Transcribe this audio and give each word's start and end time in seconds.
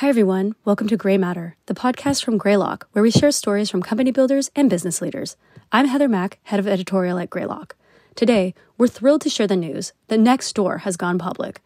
Hi, 0.00 0.10
everyone. 0.10 0.54
Welcome 0.66 0.88
to 0.88 0.96
Gray 0.98 1.16
Matter, 1.16 1.56
the 1.64 1.74
podcast 1.74 2.22
from 2.22 2.36
Greylock, 2.36 2.86
where 2.92 3.02
we 3.02 3.10
share 3.10 3.32
stories 3.32 3.70
from 3.70 3.80
company 3.80 4.10
builders 4.10 4.50
and 4.54 4.68
business 4.68 5.00
leaders. 5.00 5.38
I'm 5.72 5.86
Heather 5.86 6.06
Mack, 6.06 6.38
head 6.42 6.60
of 6.60 6.68
editorial 6.68 7.18
at 7.18 7.30
Greylock. 7.30 7.74
Today, 8.14 8.52
we're 8.76 8.88
thrilled 8.88 9.22
to 9.22 9.30
share 9.30 9.46
the 9.46 9.56
news 9.56 9.94
that 10.08 10.20
Nextdoor 10.20 10.80
has 10.80 10.98
gone 10.98 11.18
public. 11.18 11.62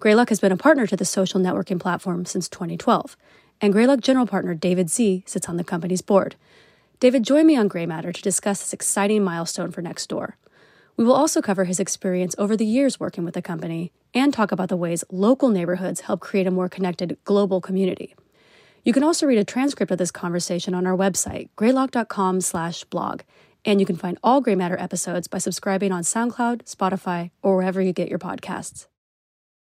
Greylock 0.00 0.30
has 0.30 0.40
been 0.40 0.50
a 0.50 0.56
partner 0.56 0.88
to 0.88 0.96
the 0.96 1.04
social 1.04 1.40
networking 1.40 1.78
platform 1.78 2.26
since 2.26 2.48
2012, 2.48 3.16
and 3.60 3.72
Greylock 3.72 4.00
general 4.00 4.26
partner 4.26 4.54
David 4.54 4.90
Sze 4.90 5.22
sits 5.24 5.48
on 5.48 5.56
the 5.56 5.62
company's 5.62 6.02
board. 6.02 6.34
David 6.98 7.22
joined 7.22 7.46
me 7.46 7.54
on 7.54 7.68
Gray 7.68 7.86
Matter 7.86 8.12
to 8.12 8.22
discuss 8.22 8.58
this 8.58 8.72
exciting 8.72 9.22
milestone 9.22 9.70
for 9.70 9.82
Nextdoor. 9.82 10.32
We 10.98 11.04
will 11.04 11.14
also 11.14 11.40
cover 11.40 11.64
his 11.64 11.78
experience 11.78 12.34
over 12.38 12.56
the 12.56 12.66
years 12.66 12.98
working 12.98 13.24
with 13.24 13.34
the 13.34 13.40
company 13.40 13.92
and 14.12 14.34
talk 14.34 14.50
about 14.50 14.68
the 14.68 14.76
ways 14.76 15.04
local 15.10 15.48
neighborhoods 15.48 16.00
help 16.02 16.18
create 16.18 16.48
a 16.48 16.50
more 16.50 16.68
connected 16.68 17.16
global 17.22 17.60
community. 17.60 18.16
You 18.84 18.92
can 18.92 19.04
also 19.04 19.24
read 19.24 19.38
a 19.38 19.44
transcript 19.44 19.92
of 19.92 19.98
this 19.98 20.10
conversation 20.10 20.74
on 20.74 20.88
our 20.88 20.96
website, 20.96 21.50
greylock.com/blog, 21.56 23.20
and 23.64 23.80
you 23.80 23.86
can 23.86 23.96
find 23.96 24.18
all 24.24 24.40
Gray 24.40 24.56
Matter 24.56 24.76
episodes 24.78 25.28
by 25.28 25.38
subscribing 25.38 25.92
on 25.92 26.02
SoundCloud, 26.02 26.64
Spotify, 26.64 27.30
or 27.42 27.56
wherever 27.56 27.80
you 27.80 27.92
get 27.92 28.08
your 28.08 28.18
podcasts. 28.18 28.88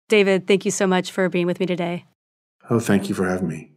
David, 0.07 0.45
thank 0.45 0.63
you 0.63 0.71
so 0.71 0.85
much 0.85 1.11
for 1.11 1.27
being 1.27 1.47
with 1.47 1.59
me 1.59 1.65
today. 1.65 2.05
Oh, 2.69 2.79
thank 2.79 3.09
you 3.09 3.15
for 3.15 3.27
having 3.27 3.47
me. 3.47 3.74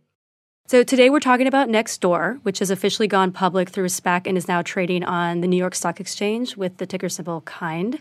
So 0.70 0.82
today 0.82 1.08
we're 1.08 1.18
talking 1.18 1.46
about 1.46 1.70
Nextdoor, 1.70 2.40
which 2.42 2.58
has 2.58 2.70
officially 2.70 3.08
gone 3.08 3.32
public 3.32 3.70
through 3.70 3.86
SPAC 3.86 4.26
and 4.26 4.36
is 4.36 4.48
now 4.48 4.60
trading 4.60 5.02
on 5.02 5.40
the 5.40 5.46
New 5.46 5.56
York 5.56 5.74
Stock 5.74 5.98
Exchange 5.98 6.58
with 6.58 6.76
the 6.76 6.84
ticker 6.84 7.08
symbol 7.08 7.40
KIND. 7.40 7.98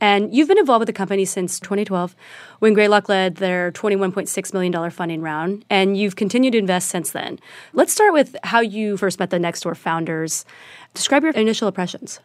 And 0.00 0.34
you've 0.34 0.48
been 0.48 0.58
involved 0.58 0.80
with 0.80 0.88
the 0.88 0.92
company 0.92 1.24
since 1.24 1.60
2012 1.60 2.16
when 2.58 2.74
Greylock 2.74 3.08
led 3.08 3.36
their 3.36 3.70
$21.6 3.70 4.52
million 4.52 4.90
funding 4.90 5.22
round, 5.22 5.64
and 5.70 5.96
you've 5.96 6.16
continued 6.16 6.50
to 6.50 6.58
invest 6.58 6.88
since 6.88 7.12
then. 7.12 7.38
Let's 7.74 7.92
start 7.92 8.12
with 8.12 8.34
how 8.42 8.58
you 8.58 8.96
first 8.96 9.20
met 9.20 9.30
the 9.30 9.38
Nextdoor 9.38 9.76
founders. 9.76 10.44
Describe 10.94 11.22
your 11.22 11.32
initial 11.34 11.68
impressions. 11.68 12.18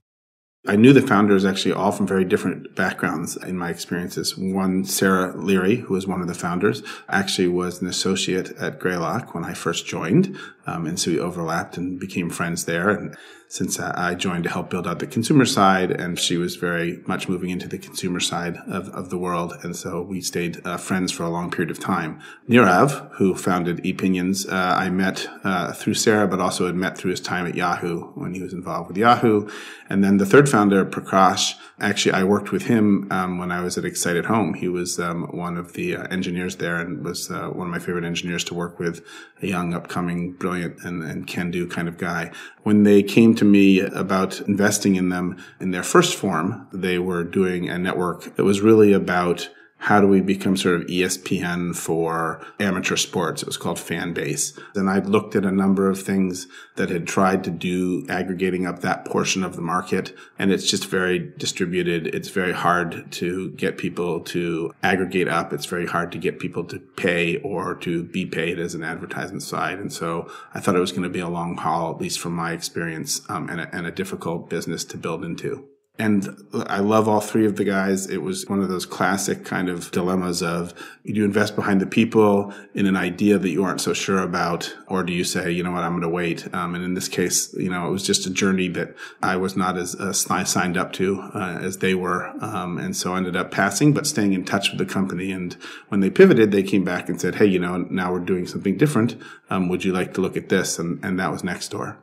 I 0.67 0.75
knew 0.75 0.93
the 0.93 1.01
founders 1.01 1.45
actually 1.45 1.73
all 1.73 1.91
from 1.91 2.07
very 2.07 2.25
different 2.25 2.73
backgrounds 2.73 3.37
in 3.37 3.55
my 3.55 3.69
experiences. 3.69 4.35
One, 4.35 4.83
Sarah 4.83 5.37
Leary, 5.37 5.75
who 5.75 5.93
was 5.93 6.07
one 6.07 6.21
of 6.21 6.27
the 6.27 6.33
founders, 6.33 6.81
actually 7.07 7.49
was 7.49 7.81
an 7.81 7.87
associate 7.87 8.51
at 8.57 8.79
Greylock 8.79 9.35
when 9.35 9.45
I 9.45 9.53
first 9.53 9.85
joined. 9.85 10.35
Um, 10.65 10.85
and 10.85 10.99
so 10.99 11.11
we 11.11 11.19
overlapped 11.19 11.77
and 11.77 11.99
became 11.99 12.29
friends 12.29 12.65
there. 12.65 12.89
And 12.89 13.15
since 13.47 13.79
I 13.79 14.15
joined 14.15 14.43
to 14.45 14.49
help 14.49 14.69
build 14.71 14.87
out 14.87 14.99
the 14.99 15.07
consumer 15.07 15.45
side, 15.45 15.91
and 15.91 16.19
she 16.19 16.35
was 16.35 16.55
very 16.55 17.03
much 17.05 17.29
moving 17.29 17.51
into 17.51 17.67
the 17.67 17.77
consumer 17.77 18.19
side 18.19 18.57
of, 18.67 18.89
of 18.89 19.11
the 19.11 19.19
world. 19.19 19.53
And 19.63 19.75
so 19.75 20.01
we 20.01 20.19
stayed 20.19 20.65
uh, 20.65 20.77
friends 20.77 21.11
for 21.11 21.23
a 21.23 21.29
long 21.29 21.51
period 21.51 21.69
of 21.69 21.79
time. 21.79 22.19
Nirav, 22.49 23.11
who 23.17 23.35
founded 23.35 23.85
Epinions, 23.85 24.47
uh, 24.51 24.75
I 24.75 24.89
met 24.89 25.29
uh, 25.43 25.73
through 25.73 25.93
Sarah, 25.93 26.27
but 26.27 26.39
also 26.39 26.65
had 26.65 26.75
met 26.75 26.97
through 26.97 27.11
his 27.11 27.21
time 27.21 27.45
at 27.45 27.55
Yahoo 27.55 28.11
when 28.15 28.33
he 28.33 28.41
was 28.41 28.51
involved 28.51 28.87
with 28.87 28.97
Yahoo. 28.97 29.47
And 29.89 30.03
then 30.03 30.17
the 30.17 30.25
third 30.25 30.49
founder, 30.49 30.83
Prakash, 30.83 31.53
actually, 31.79 32.13
I 32.13 32.23
worked 32.23 32.51
with 32.51 32.63
him 32.63 33.07
um, 33.11 33.37
when 33.37 33.51
I 33.51 33.61
was 33.61 33.77
at 33.77 33.85
Excite@Home. 33.85 34.55
He 34.55 34.67
was 34.67 34.99
um, 34.99 35.25
one 35.31 35.55
of 35.55 35.73
the 35.73 35.97
uh, 35.97 36.07
engineers 36.07 36.55
there 36.55 36.77
and 36.77 37.05
was 37.05 37.29
uh, 37.29 37.49
one 37.49 37.67
of 37.67 37.71
my 37.71 37.79
favorite 37.79 38.05
engineers 38.05 38.43
to 38.45 38.55
work 38.55 38.79
with, 38.79 39.05
a 39.43 39.47
young, 39.47 39.75
upcoming, 39.75 40.33
brilliant, 40.33 40.54
and, 40.63 41.03
and 41.03 41.27
can 41.27 41.51
do 41.51 41.67
kind 41.67 41.87
of 41.87 41.97
guy. 41.97 42.31
When 42.63 42.83
they 42.83 43.03
came 43.03 43.35
to 43.35 43.45
me 43.45 43.79
about 43.79 44.41
investing 44.41 44.95
in 44.95 45.09
them 45.09 45.37
in 45.59 45.71
their 45.71 45.83
first 45.83 46.15
form, 46.15 46.67
they 46.71 46.99
were 46.99 47.23
doing 47.23 47.69
a 47.69 47.77
network 47.77 48.35
that 48.35 48.43
was 48.43 48.61
really 48.61 48.93
about 48.93 49.49
how 49.85 50.01
do 50.01 50.07
we 50.07 50.19
become 50.19 50.57
sort 50.57 50.81
of 50.81 50.87
ESPN 50.87 51.75
for 51.75 52.43
amateur 52.59 52.95
sports? 52.95 53.43
It 53.43 53.45
was 53.45 53.57
called 53.57 53.77
Fanbase. 53.77 54.59
And 54.73 54.89
I 54.89 54.97
looked 54.97 55.35
at 55.35 55.45
a 55.45 55.51
number 55.51 55.89
of 55.89 56.01
things 56.01 56.47
that 56.75 56.89
had 56.89 57.05
tried 57.05 57.43
to 57.43 57.51
do 57.51 58.03
aggregating 58.09 58.65
up 58.65 58.79
that 58.79 59.05
portion 59.05 59.43
of 59.43 59.55
the 59.55 59.61
market. 59.61 60.17
And 60.39 60.51
it's 60.51 60.67
just 60.67 60.87
very 60.87 61.19
distributed. 61.37 62.07
It's 62.07 62.29
very 62.29 62.53
hard 62.53 63.11
to 63.11 63.51
get 63.51 63.77
people 63.77 64.21
to 64.21 64.73
aggregate 64.81 65.27
up. 65.27 65.53
It's 65.53 65.67
very 65.67 65.85
hard 65.85 66.11
to 66.13 66.17
get 66.17 66.39
people 66.39 66.63
to 66.63 66.79
pay 66.79 67.37
or 67.41 67.75
to 67.75 68.03
be 68.03 68.25
paid 68.25 68.59
as 68.59 68.73
an 68.73 68.83
advertisement 68.83 69.43
side. 69.43 69.77
And 69.77 69.93
so 69.93 70.31
I 70.55 70.61
thought 70.61 70.75
it 70.75 70.79
was 70.79 70.93
going 70.93 71.03
to 71.03 71.09
be 71.09 71.19
a 71.19 71.29
long 71.29 71.57
haul, 71.57 71.93
at 71.93 72.01
least 72.01 72.19
from 72.19 72.33
my 72.33 72.53
experience, 72.53 73.21
um, 73.29 73.49
and, 73.49 73.61
a, 73.61 73.75
and 73.75 73.85
a 73.85 73.91
difficult 73.91 74.49
business 74.49 74.83
to 74.85 74.97
build 74.97 75.23
into. 75.23 75.67
And 75.97 76.45
I 76.67 76.79
love 76.79 77.07
all 77.07 77.21
three 77.21 77.45
of 77.45 77.55
the 77.55 77.63
guys. 77.63 78.09
It 78.09 78.21
was 78.21 78.45
one 78.47 78.61
of 78.61 78.67
those 78.67 78.85
classic 78.85 79.45
kind 79.45 79.69
of 79.69 79.91
dilemmas 79.91 80.43
of 80.43 80.73
do 81.05 81.13
you 81.13 81.23
invest 81.23 81.55
behind 81.55 81.79
the 81.79 81.85
people 81.85 82.53
in 82.73 82.85
an 82.85 82.97
idea 82.97 83.37
that 83.37 83.49
you 83.49 83.63
aren't 83.63 83.79
so 83.79 83.93
sure 83.93 84.19
about, 84.19 84.75
or 84.87 85.03
do 85.03 85.13
you 85.13 85.23
say, 85.23 85.51
you 85.51 85.63
know 85.63 85.71
what, 85.71 85.83
I'm 85.83 85.91
going 85.91 86.01
to 86.01 86.09
wait? 86.09 86.53
Um, 86.53 86.75
and 86.75 86.83
in 86.83 86.95
this 86.95 87.07
case, 87.07 87.53
you 87.53 87.69
know, 87.69 87.87
it 87.87 87.91
was 87.91 88.03
just 88.03 88.25
a 88.25 88.29
journey 88.29 88.67
that 88.69 88.93
I 89.23 89.37
was 89.37 89.55
not 89.55 89.77
as 89.77 89.95
uh, 89.95 90.11
signed 90.11 90.75
up 90.75 90.91
to 90.93 91.21
uh, 91.33 91.59
as 91.61 91.77
they 91.77 91.95
were. 91.95 92.27
Um, 92.43 92.77
and 92.77 92.95
so 92.95 93.13
I 93.13 93.17
ended 93.17 93.37
up 93.37 93.51
passing, 93.51 93.93
but 93.93 94.05
staying 94.05 94.33
in 94.33 94.43
touch 94.43 94.71
with 94.71 94.79
the 94.79 94.85
company. 94.85 95.31
And 95.31 95.55
when 95.87 96.01
they 96.01 96.09
pivoted, 96.09 96.51
they 96.51 96.63
came 96.63 96.83
back 96.83 97.07
and 97.07 97.21
said, 97.21 97.35
hey, 97.35 97.45
you 97.45 97.59
know, 97.59 97.77
now 97.77 98.11
we're 98.11 98.19
doing 98.19 98.47
something 98.47 98.75
different. 98.75 99.15
Um, 99.49 99.69
would 99.69 99.85
you 99.85 99.93
like 99.93 100.13
to 100.15 100.21
look 100.21 100.35
at 100.35 100.49
this? 100.49 100.77
And, 100.77 101.03
and 101.05 101.17
that 101.19 101.31
was 101.31 101.41
Nextdoor. 101.41 101.95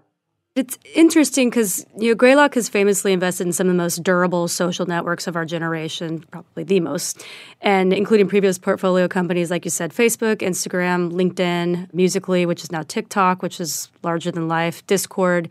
It's 0.55 0.79
interesting 0.95 1.49
because 1.49 1.87
you 1.97 2.11
know 2.11 2.15
Greylock 2.15 2.57
has 2.57 2.69
famously 2.69 3.15
invested 3.15 3.47
in 3.47 3.55
some 3.55 3.69
of 3.69 3.73
the 3.73 3.83
most 3.83 4.03
durable 4.03 4.49
social 4.49 4.85
networks 4.85 5.27
of 5.27 5.35
our 5.35 5.47
generation, 5.47 6.27
probably 6.31 6.65
the 6.65 6.79
most, 6.79 7.25
and 7.63 7.91
including 7.91 8.29
previous 8.29 8.59
portfolio 8.59 9.09
companies 9.09 9.51
like 9.51 9.65
you 9.65 9.71
said, 9.71 9.95
Facebook, 9.95 10.37
Instagram, 10.37 11.11
LinkedIn, 11.11 11.89
Musical.ly, 11.95 12.45
which 12.45 12.63
is 12.63 12.71
now 12.71 12.83
TikTok, 12.83 13.41
which 13.41 13.63
is 13.63 13.91
larger 14.03 14.31
than 14.31 14.47
life, 14.47 14.87
Discord, 14.87 15.49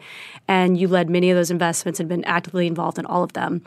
and 0.48 0.80
you 0.80 0.88
led 0.88 1.10
many 1.10 1.32
of 1.32 1.36
those 1.36 1.50
investments 1.50 2.00
and 2.00 2.08
been 2.08 2.24
actively 2.26 2.68
involved 2.68 3.00
in 3.00 3.06
all 3.08 3.24
of 3.24 3.34
them. 3.34 3.64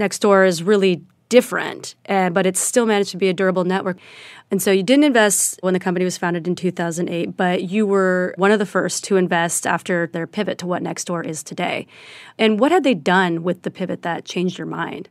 Nextdoor 0.00 0.48
is 0.48 0.64
really 0.64 1.00
different, 1.32 1.94
uh, 2.10 2.28
but 2.28 2.44
it's 2.44 2.60
still 2.60 2.84
managed 2.84 3.10
to 3.10 3.16
be 3.16 3.30
a 3.30 3.32
durable 3.32 3.64
network. 3.64 3.96
And 4.50 4.60
so 4.60 4.70
you 4.70 4.82
didn't 4.82 5.04
invest 5.04 5.58
when 5.62 5.72
the 5.72 5.80
company 5.80 6.04
was 6.04 6.18
founded 6.18 6.46
in 6.46 6.54
2008, 6.54 7.38
but 7.38 7.62
you 7.62 7.86
were 7.86 8.34
one 8.36 8.50
of 8.50 8.58
the 8.58 8.66
first 8.66 9.02
to 9.04 9.16
invest 9.16 9.66
after 9.66 10.08
their 10.08 10.26
pivot 10.26 10.58
to 10.58 10.66
what 10.66 10.82
Nextdoor 10.82 11.24
is 11.24 11.42
today. 11.42 11.86
And 12.38 12.60
what 12.60 12.70
had 12.70 12.84
they 12.84 12.92
done 12.92 13.42
with 13.42 13.62
the 13.62 13.70
pivot 13.70 14.02
that 14.02 14.26
changed 14.26 14.58
your 14.58 14.66
mind? 14.66 15.08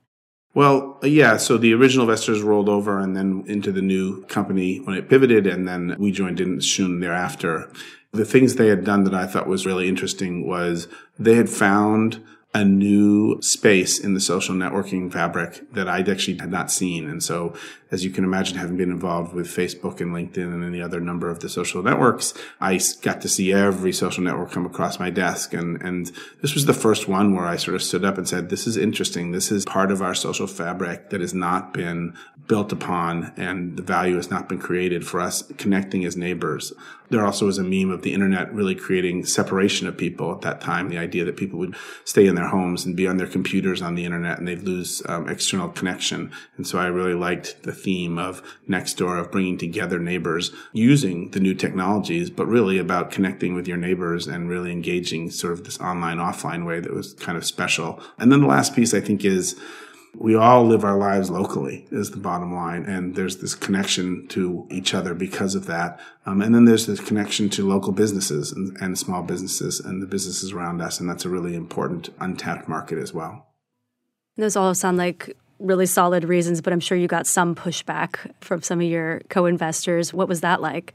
Well, 0.54 1.00
yeah. 1.02 1.38
So 1.38 1.58
the 1.58 1.74
original 1.74 2.06
investors 2.06 2.44
rolled 2.44 2.70
over 2.70 3.00
and 3.00 3.18
then 3.18 3.44
into 3.48 3.72
the 3.72 3.82
new 3.82 4.24
company 4.26 4.78
when 4.78 4.96
it 4.96 5.10
pivoted, 5.10 5.48
and 5.48 5.68
then 5.68 5.96
we 5.98 6.12
joined 6.12 6.40
in 6.40 6.62
soon 6.62 7.00
thereafter. 7.00 7.68
The 8.12 8.26
things 8.26 8.56
they 8.56 8.68
had 8.68 8.84
done 8.84 9.06
that 9.06 9.16
I 9.16 9.26
thought 9.26 9.48
was 9.48 9.66
really 9.66 9.90
interesting 9.90 10.46
was 10.46 10.88
they 11.18 11.34
had 11.34 11.50
found 11.50 12.24
a 12.54 12.66
new 12.66 13.42
space 13.42 13.98
in 13.98 14.14
the 14.14 14.20
social 14.20 14.54
networking 14.54 15.12
fabric 15.12 15.72
that 15.72 15.88
I'd 15.88 16.10
actually 16.10 16.38
had 16.38 16.52
not 16.52 16.70
seen. 16.70 17.10
And 17.10 17.24
so, 17.24 17.54
as 17.92 18.04
you 18.04 18.10
can 18.10 18.26
imagine, 18.26 18.58
having 18.58 18.76
been 18.76 18.92
involved 18.92 19.34
with 19.34 19.48
Facebook 19.48 20.02
and 20.02 20.14
LinkedIn 20.14 20.54
and 20.54 20.64
any 20.64 20.82
other 20.82 21.00
number 21.00 21.30
of 21.30 21.40
the 21.40 21.48
social 21.48 21.82
networks, 21.82 22.34
I 22.60 22.80
got 23.02 23.22
to 23.22 23.30
see 23.30 23.54
every 23.54 23.94
social 23.94 24.24
network 24.24 24.52
come 24.52 24.66
across 24.66 25.00
my 25.00 25.10
desk. 25.10 25.54
And, 25.54 25.82
and 25.82 26.12
this 26.42 26.54
was 26.54 26.66
the 26.66 26.74
first 26.74 27.08
one 27.08 27.34
where 27.36 27.46
I 27.46 27.56
sort 27.56 27.76
of 27.76 27.84
stood 27.84 28.04
up 28.04 28.18
and 28.18 28.28
said, 28.28 28.50
this 28.50 28.68
is 28.68 28.76
interesting. 28.76 29.32
This 29.32 29.52
is 29.52 29.64
part 29.66 29.92
of 29.92 30.02
our 30.02 30.16
social 30.16 30.48
fabric 30.48 31.10
that 31.10 31.22
has 31.22 31.34
not 31.34 31.74
been 31.74 32.14
built 32.48 32.74
upon 32.74 33.32
and 33.38 33.78
the 33.78 33.84
value 33.84 34.18
has 34.18 34.30
not 34.30 34.50
been 34.50 34.60
created 34.60 35.08
for 35.08 35.22
us 35.22 35.44
connecting 35.58 36.04
as 36.04 36.18
neighbors. 36.18 36.74
There 37.12 37.26
also 37.26 37.46
was 37.46 37.58
a 37.58 37.64
meme 37.64 37.92
of 37.92 38.02
the 38.02 38.14
internet 38.14 38.54
really 38.54 38.74
creating 38.74 39.26
separation 39.26 39.86
of 39.88 39.98
people 39.98 40.32
at 40.32 40.42
that 40.42 40.62
time. 40.62 40.90
The 40.90 40.98
idea 40.98 41.26
that 41.26 41.38
people 41.38 41.60
would 41.60 41.76
stay 42.06 42.26
in 42.26 42.36
their 42.36 42.48
homes 42.48 42.86
and 42.86 42.96
be 42.96 43.08
on 43.08 43.18
their 43.18 43.28
computers 43.28 43.82
on 43.82 43.96
the 43.96 44.06
internet 44.06 44.40
and 44.40 44.48
they'd 44.48 44.64
lose 44.64 45.04
um, 45.08 45.28
external 45.28 45.70
connection. 45.70 46.32
And 46.58 46.66
so 46.66 46.80
I 46.80 46.88
really 46.88 47.14
liked 47.14 47.64
the 47.64 47.74
theme 47.74 48.18
of 48.18 48.42
Nextdoor 48.68 49.20
of 49.20 49.32
bringing 49.32 49.58
together 49.58 50.00
neighbors 50.00 50.52
using 50.72 51.32
the 51.32 51.40
new 51.40 51.54
technologies, 51.54 52.30
but 52.30 52.48
really 52.48 52.78
about 52.78 53.12
connecting 53.12 53.54
with 53.54 53.68
your 53.68 53.78
neighbors 53.78 54.28
and 54.28 54.50
really 54.50 54.72
engaging 54.72 55.30
sort 55.30 55.54
of 55.54 55.66
this 55.66 55.80
online 55.80 56.18
offline 56.18 56.66
way 56.66 56.80
that 56.80 56.94
was 56.94 57.14
kind 57.14 57.38
of 57.38 57.46
special. 57.46 58.02
And 58.18 58.32
then 58.32 58.42
the 58.42 58.48
last 58.48 58.76
piece 58.76 58.94
I 58.94 59.02
think 59.02 59.26
is 59.26 59.60
we 60.16 60.36
all 60.36 60.66
live 60.66 60.84
our 60.84 60.98
lives 60.98 61.30
locally 61.30 61.88
is 61.90 62.12
the 62.12 62.18
bottom 62.18 62.54
line. 62.54 62.84
And 62.84 63.16
there's 63.16 63.38
this 63.38 63.56
connection 63.56 64.28
to 64.30 64.68
each 64.70 64.94
other 64.94 65.14
because 65.14 65.56
of 65.56 65.68
that. 65.68 66.00
Um, 66.26 66.42
and 66.42 66.54
then 66.54 66.66
there's 66.66 66.86
this 66.86 67.00
connection 67.00 67.50
to 67.52 67.68
local 67.68 67.94
businesses 67.94 68.52
and, 68.52 68.78
and 68.82 69.00
small 69.00 69.24
businesses 69.24 69.80
and 69.80 70.02
the 70.02 70.08
businesses 70.08 70.52
around 70.52 70.82
us. 70.82 71.00
And 71.00 71.10
that's 71.10 71.26
a 71.26 71.30
really 71.30 71.56
important 71.56 72.10
untapped 72.20 72.68
market 72.68 72.98
as 72.98 73.14
well. 73.14 73.48
Those 74.38 74.56
all 74.56 74.74
sound 74.76 74.98
like 74.98 75.36
really 75.60 75.86
solid 75.86 76.24
reasons 76.24 76.60
but 76.60 76.74
i'm 76.74 76.80
sure 76.80 76.98
you 76.98 77.08
got 77.08 77.28
some 77.28 77.54
pushback 77.54 78.32
from 78.42 78.64
some 78.64 78.82
of 78.82 78.88
your 78.88 79.22
co-investors. 79.30 80.14
What 80.14 80.28
was 80.28 80.42
that 80.42 80.60
like? 80.60 80.94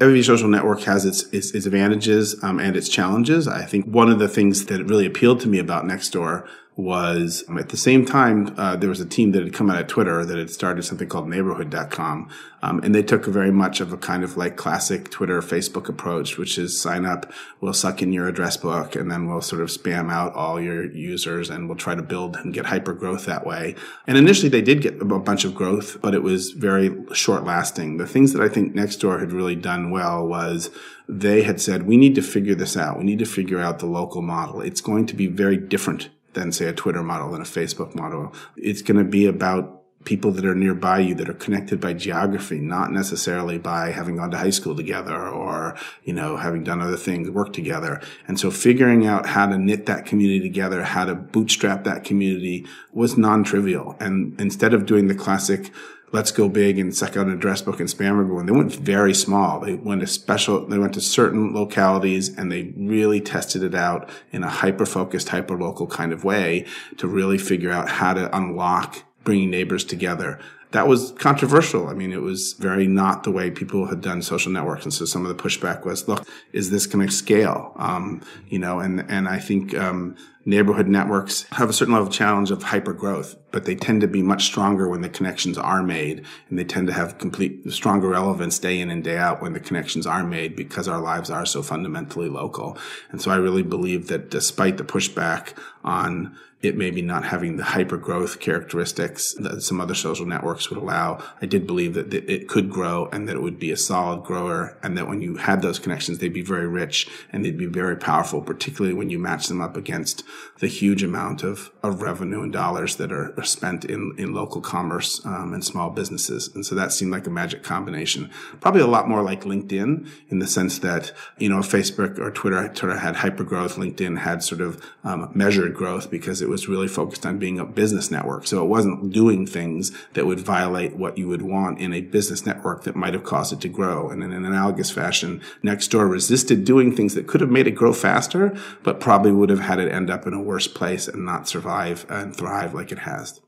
Every 0.00 0.22
social 0.22 0.48
network 0.48 0.82
has 0.82 1.06
its 1.06 1.22
its, 1.32 1.52
its 1.52 1.64
advantages 1.64 2.36
um, 2.44 2.60
and 2.60 2.76
its 2.76 2.88
challenges. 2.88 3.48
I 3.48 3.64
think 3.64 3.86
one 3.86 4.10
of 4.10 4.18
the 4.18 4.28
things 4.28 4.66
that 4.66 4.84
really 4.84 5.06
appealed 5.06 5.40
to 5.40 5.48
me 5.48 5.58
about 5.58 5.84
Nextdoor 5.84 6.46
was 6.78 7.42
at 7.58 7.70
the 7.70 7.76
same 7.76 8.06
time, 8.06 8.54
uh, 8.56 8.76
there 8.76 8.88
was 8.88 9.00
a 9.00 9.04
team 9.04 9.32
that 9.32 9.42
had 9.42 9.52
come 9.52 9.68
out 9.68 9.80
of 9.80 9.88
Twitter 9.88 10.24
that 10.24 10.38
had 10.38 10.48
started 10.48 10.84
something 10.84 11.08
called 11.08 11.28
neighborhood.com. 11.28 12.30
Um, 12.62 12.80
and 12.84 12.94
they 12.94 13.02
took 13.02 13.26
very 13.26 13.50
much 13.50 13.80
of 13.80 13.92
a 13.92 13.96
kind 13.96 14.22
of 14.22 14.36
like 14.36 14.56
classic 14.56 15.10
Twitter, 15.10 15.42
Facebook 15.42 15.88
approach, 15.88 16.38
which 16.38 16.56
is 16.56 16.80
sign 16.80 17.04
up, 17.04 17.32
we'll 17.60 17.72
suck 17.72 18.00
in 18.00 18.12
your 18.12 18.28
address 18.28 18.56
book, 18.56 18.94
and 18.94 19.10
then 19.10 19.28
we'll 19.28 19.40
sort 19.40 19.60
of 19.60 19.70
spam 19.70 20.08
out 20.08 20.32
all 20.34 20.60
your 20.60 20.84
users 20.92 21.50
and 21.50 21.68
we'll 21.68 21.76
try 21.76 21.96
to 21.96 22.02
build 22.02 22.36
and 22.36 22.54
get 22.54 22.66
hyper 22.66 22.92
growth 22.92 23.26
that 23.26 23.44
way. 23.44 23.74
And 24.06 24.16
initially 24.16 24.48
they 24.48 24.62
did 24.62 24.80
get 24.80 25.02
a 25.02 25.04
bunch 25.04 25.44
of 25.44 25.56
growth, 25.56 26.00
but 26.00 26.14
it 26.14 26.22
was 26.22 26.52
very 26.52 26.96
short 27.12 27.42
lasting. 27.42 27.96
The 27.96 28.06
things 28.06 28.32
that 28.34 28.42
I 28.42 28.48
think 28.48 28.76
Nextdoor 28.76 29.18
had 29.18 29.32
really 29.32 29.56
done 29.56 29.90
well 29.90 30.24
was 30.24 30.70
they 31.08 31.42
had 31.42 31.60
said, 31.60 31.88
we 31.88 31.96
need 31.96 32.14
to 32.14 32.22
figure 32.22 32.54
this 32.54 32.76
out. 32.76 32.98
We 32.98 33.04
need 33.04 33.18
to 33.18 33.26
figure 33.26 33.58
out 33.58 33.80
the 33.80 33.86
local 33.86 34.22
model. 34.22 34.60
It's 34.60 34.80
going 34.80 35.06
to 35.06 35.16
be 35.16 35.26
very 35.26 35.56
different 35.56 36.10
than 36.34 36.52
say 36.52 36.66
a 36.66 36.72
Twitter 36.72 37.02
model 37.02 37.32
than 37.32 37.40
a 37.40 37.44
Facebook 37.44 37.94
model. 37.94 38.32
It's 38.56 38.82
going 38.82 38.98
to 38.98 39.10
be 39.10 39.26
about 39.26 39.74
people 40.04 40.30
that 40.30 40.44
are 40.44 40.54
nearby 40.54 41.00
you 41.00 41.14
that 41.14 41.28
are 41.28 41.34
connected 41.34 41.80
by 41.80 41.92
geography, 41.92 42.60
not 42.60 42.92
necessarily 42.92 43.58
by 43.58 43.90
having 43.90 44.16
gone 44.16 44.30
to 44.30 44.38
high 44.38 44.48
school 44.50 44.76
together 44.76 45.28
or, 45.28 45.76
you 46.04 46.12
know, 46.12 46.36
having 46.36 46.62
done 46.62 46.80
other 46.80 46.96
things, 46.96 47.28
work 47.28 47.52
together. 47.52 48.00
And 48.26 48.38
so 48.38 48.50
figuring 48.50 49.06
out 49.06 49.26
how 49.26 49.46
to 49.46 49.58
knit 49.58 49.86
that 49.86 50.06
community 50.06 50.40
together, 50.40 50.84
how 50.84 51.04
to 51.04 51.14
bootstrap 51.14 51.84
that 51.84 52.04
community 52.04 52.64
was 52.92 53.18
non-trivial. 53.18 53.96
And 53.98 54.40
instead 54.40 54.72
of 54.72 54.86
doing 54.86 55.08
the 55.08 55.14
classic, 55.14 55.72
let's 56.12 56.32
go 56.32 56.48
big 56.48 56.78
and 56.78 56.94
suck 56.94 57.16
out 57.16 57.26
an 57.26 57.32
address 57.32 57.62
book 57.62 57.80
and 57.80 57.88
spam 57.88 58.20
everyone. 58.20 58.46
They 58.46 58.52
went 58.52 58.74
very 58.74 59.14
small. 59.14 59.60
They 59.60 59.74
went 59.74 60.00
to 60.00 60.06
special, 60.06 60.66
they 60.66 60.78
went 60.78 60.94
to 60.94 61.00
certain 61.00 61.52
localities 61.54 62.36
and 62.36 62.50
they 62.50 62.72
really 62.76 63.20
tested 63.20 63.62
it 63.62 63.74
out 63.74 64.08
in 64.32 64.42
a 64.42 64.48
hyper 64.48 64.86
focused, 64.86 65.30
hyper 65.30 65.58
local 65.58 65.86
kind 65.86 66.12
of 66.12 66.24
way 66.24 66.66
to 66.96 67.06
really 67.06 67.38
figure 67.38 67.70
out 67.70 67.88
how 67.88 68.14
to 68.14 68.34
unlock 68.36 69.04
bringing 69.24 69.50
neighbors 69.50 69.84
together. 69.84 70.38
That 70.72 70.86
was 70.86 71.12
controversial. 71.12 71.88
I 71.88 71.94
mean, 71.94 72.12
it 72.12 72.20
was 72.20 72.52
very 72.52 72.86
not 72.86 73.24
the 73.24 73.30
way 73.30 73.50
people 73.50 73.86
had 73.86 74.00
done 74.00 74.20
social 74.20 74.52
networks. 74.52 74.84
And 74.84 74.92
so 74.92 75.06
some 75.06 75.24
of 75.24 75.34
the 75.34 75.42
pushback 75.42 75.84
was, 75.84 76.08
look, 76.08 76.26
is 76.52 76.70
this 76.70 76.86
going 76.86 77.06
to 77.06 77.12
scale? 77.12 77.72
Um, 77.76 78.22
you 78.48 78.58
know, 78.58 78.80
and, 78.80 79.04
and 79.10 79.28
I 79.28 79.38
think, 79.38 79.74
um, 79.74 80.16
neighborhood 80.48 80.88
networks 80.88 81.42
have 81.52 81.68
a 81.68 81.74
certain 81.74 81.92
level 81.92 82.08
of 82.08 82.12
challenge 82.12 82.50
of 82.50 82.62
hyper 82.62 82.94
growth, 82.94 83.36
but 83.50 83.66
they 83.66 83.74
tend 83.74 84.00
to 84.00 84.08
be 84.08 84.22
much 84.22 84.44
stronger 84.44 84.88
when 84.88 85.02
the 85.02 85.08
connections 85.08 85.58
are 85.58 85.82
made 85.82 86.24
and 86.48 86.58
they 86.58 86.64
tend 86.64 86.86
to 86.86 86.92
have 86.92 87.18
complete 87.18 87.70
stronger 87.70 88.08
relevance 88.08 88.58
day 88.58 88.80
in 88.80 88.90
and 88.90 89.04
day 89.04 89.18
out 89.18 89.42
when 89.42 89.52
the 89.52 89.60
connections 89.60 90.06
are 90.06 90.24
made 90.24 90.56
because 90.56 90.88
our 90.88 91.00
lives 91.00 91.28
are 91.28 91.44
so 91.44 91.62
fundamentally 91.62 92.30
local. 92.30 92.78
And 93.10 93.20
so 93.20 93.30
I 93.30 93.36
really 93.36 93.62
believe 93.62 94.08
that 94.08 94.30
despite 94.30 94.78
the 94.78 94.84
pushback 94.84 95.52
on 95.84 96.34
it 96.60 96.76
maybe 96.76 97.00
not 97.00 97.24
having 97.24 97.56
the 97.56 97.62
hyper 97.62 97.96
growth 97.96 98.40
characteristics 98.40 99.34
that 99.34 99.62
some 99.62 99.80
other 99.80 99.94
social 99.94 100.26
networks 100.26 100.68
would 100.68 100.78
allow. 100.78 101.22
I 101.40 101.46
did 101.46 101.68
believe 101.68 101.94
that 101.94 102.12
it 102.12 102.48
could 102.48 102.68
grow 102.68 103.08
and 103.12 103.28
that 103.28 103.36
it 103.36 103.42
would 103.42 103.60
be 103.60 103.70
a 103.70 103.76
solid 103.76 104.24
grower 104.24 104.76
and 104.82 104.98
that 104.98 105.06
when 105.06 105.22
you 105.22 105.36
had 105.36 105.62
those 105.62 105.78
connections, 105.78 106.18
they'd 106.18 106.32
be 106.32 106.42
very 106.42 106.66
rich 106.66 107.08
and 107.32 107.44
they'd 107.44 107.56
be 107.56 107.66
very 107.66 107.96
powerful, 107.96 108.42
particularly 108.42 108.92
when 108.92 109.08
you 109.08 109.20
match 109.20 109.46
them 109.46 109.60
up 109.60 109.76
against 109.76 110.24
the 110.58 110.66
huge 110.66 111.04
amount 111.04 111.44
of, 111.44 111.70
of 111.84 112.02
revenue 112.02 112.42
and 112.42 112.52
dollars 112.52 112.96
that 112.96 113.12
are, 113.12 113.32
are 113.38 113.44
spent 113.44 113.84
in, 113.84 114.14
in 114.18 114.34
local 114.34 114.60
commerce 114.60 115.24
um, 115.24 115.54
and 115.54 115.64
small 115.64 115.90
businesses. 115.90 116.50
And 116.52 116.66
so 116.66 116.74
that 116.74 116.90
seemed 116.90 117.12
like 117.12 117.28
a 117.28 117.30
magic 117.30 117.62
combination. 117.62 118.30
Probably 118.60 118.80
a 118.80 118.86
lot 118.88 119.08
more 119.08 119.22
like 119.22 119.42
LinkedIn 119.42 120.08
in 120.28 120.38
the 120.40 120.46
sense 120.48 120.80
that, 120.80 121.12
you 121.38 121.48
know, 121.48 121.58
Facebook 121.58 122.18
or 122.18 122.32
Twitter, 122.32 122.66
Twitter 122.68 122.98
had 122.98 123.16
hyper 123.16 123.44
growth. 123.44 123.76
LinkedIn 123.76 124.18
had 124.18 124.42
sort 124.42 124.60
of 124.60 124.84
um, 125.04 125.30
measured 125.34 125.74
growth 125.74 126.10
because 126.10 126.42
it 126.42 126.47
it 126.48 126.50
was 126.50 126.68
really 126.68 126.88
focused 126.88 127.26
on 127.26 127.38
being 127.38 127.58
a 127.58 127.64
business 127.64 128.10
network. 128.10 128.46
So 128.46 128.64
it 128.64 128.68
wasn't 128.68 129.12
doing 129.12 129.46
things 129.46 129.92
that 130.14 130.26
would 130.26 130.40
violate 130.40 130.96
what 130.96 131.18
you 131.18 131.28
would 131.28 131.42
want 131.42 131.78
in 131.78 131.92
a 131.92 132.00
business 132.00 132.46
network 132.46 132.84
that 132.84 132.96
might 132.96 133.12
have 133.12 133.24
caused 133.24 133.52
it 133.52 133.60
to 133.60 133.68
grow. 133.68 134.08
And 134.08 134.22
in 134.24 134.32
an 134.32 134.46
analogous 134.46 134.90
fashion, 134.90 135.42
Nextdoor 135.62 136.10
resisted 136.10 136.64
doing 136.64 136.94
things 136.94 137.14
that 137.14 137.26
could 137.26 137.42
have 137.42 137.50
made 137.50 137.66
it 137.66 137.72
grow 137.72 137.92
faster, 137.92 138.56
but 138.82 138.98
probably 138.98 139.30
would 139.30 139.50
have 139.50 139.60
had 139.60 139.78
it 139.78 139.92
end 139.92 140.08
up 140.08 140.26
in 140.26 140.32
a 140.32 140.40
worse 140.40 140.66
place 140.66 141.06
and 141.06 141.24
not 141.24 141.48
survive 141.48 142.06
and 142.08 142.34
thrive 142.34 142.72
like 142.72 142.90
it 142.90 143.00
has. 143.00 143.40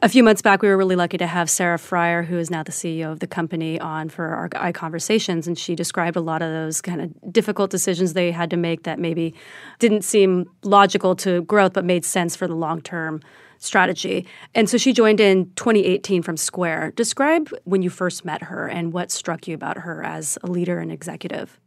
A 0.00 0.08
few 0.08 0.22
months 0.22 0.42
back, 0.42 0.62
we 0.62 0.68
were 0.68 0.76
really 0.76 0.94
lucky 0.94 1.18
to 1.18 1.26
have 1.26 1.50
Sarah 1.50 1.76
Friar, 1.76 2.22
who 2.22 2.38
is 2.38 2.52
now 2.52 2.62
the 2.62 2.70
CEO 2.70 3.10
of 3.10 3.18
the 3.18 3.26
company, 3.26 3.80
on 3.80 4.08
for 4.08 4.26
our 4.26 4.48
iConversations. 4.50 5.48
And 5.48 5.58
she 5.58 5.74
described 5.74 6.16
a 6.16 6.20
lot 6.20 6.40
of 6.40 6.52
those 6.52 6.80
kind 6.80 7.00
of 7.00 7.32
difficult 7.32 7.72
decisions 7.72 8.12
they 8.12 8.30
had 8.30 8.48
to 8.50 8.56
make 8.56 8.84
that 8.84 9.00
maybe 9.00 9.34
didn't 9.80 10.02
seem 10.02 10.48
logical 10.62 11.16
to 11.16 11.42
growth, 11.42 11.72
but 11.72 11.84
made 11.84 12.04
sense 12.04 12.36
for 12.36 12.46
the 12.46 12.54
long 12.54 12.80
term 12.80 13.20
strategy. 13.58 14.24
And 14.54 14.70
so 14.70 14.78
she 14.78 14.92
joined 14.92 15.18
in 15.18 15.50
2018 15.56 16.22
from 16.22 16.36
Square. 16.36 16.92
Describe 16.92 17.50
when 17.64 17.82
you 17.82 17.90
first 17.90 18.24
met 18.24 18.44
her 18.44 18.68
and 18.68 18.92
what 18.92 19.10
struck 19.10 19.48
you 19.48 19.54
about 19.56 19.78
her 19.78 20.04
as 20.04 20.38
a 20.44 20.46
leader 20.46 20.78
and 20.78 20.92
executive. 20.92 21.58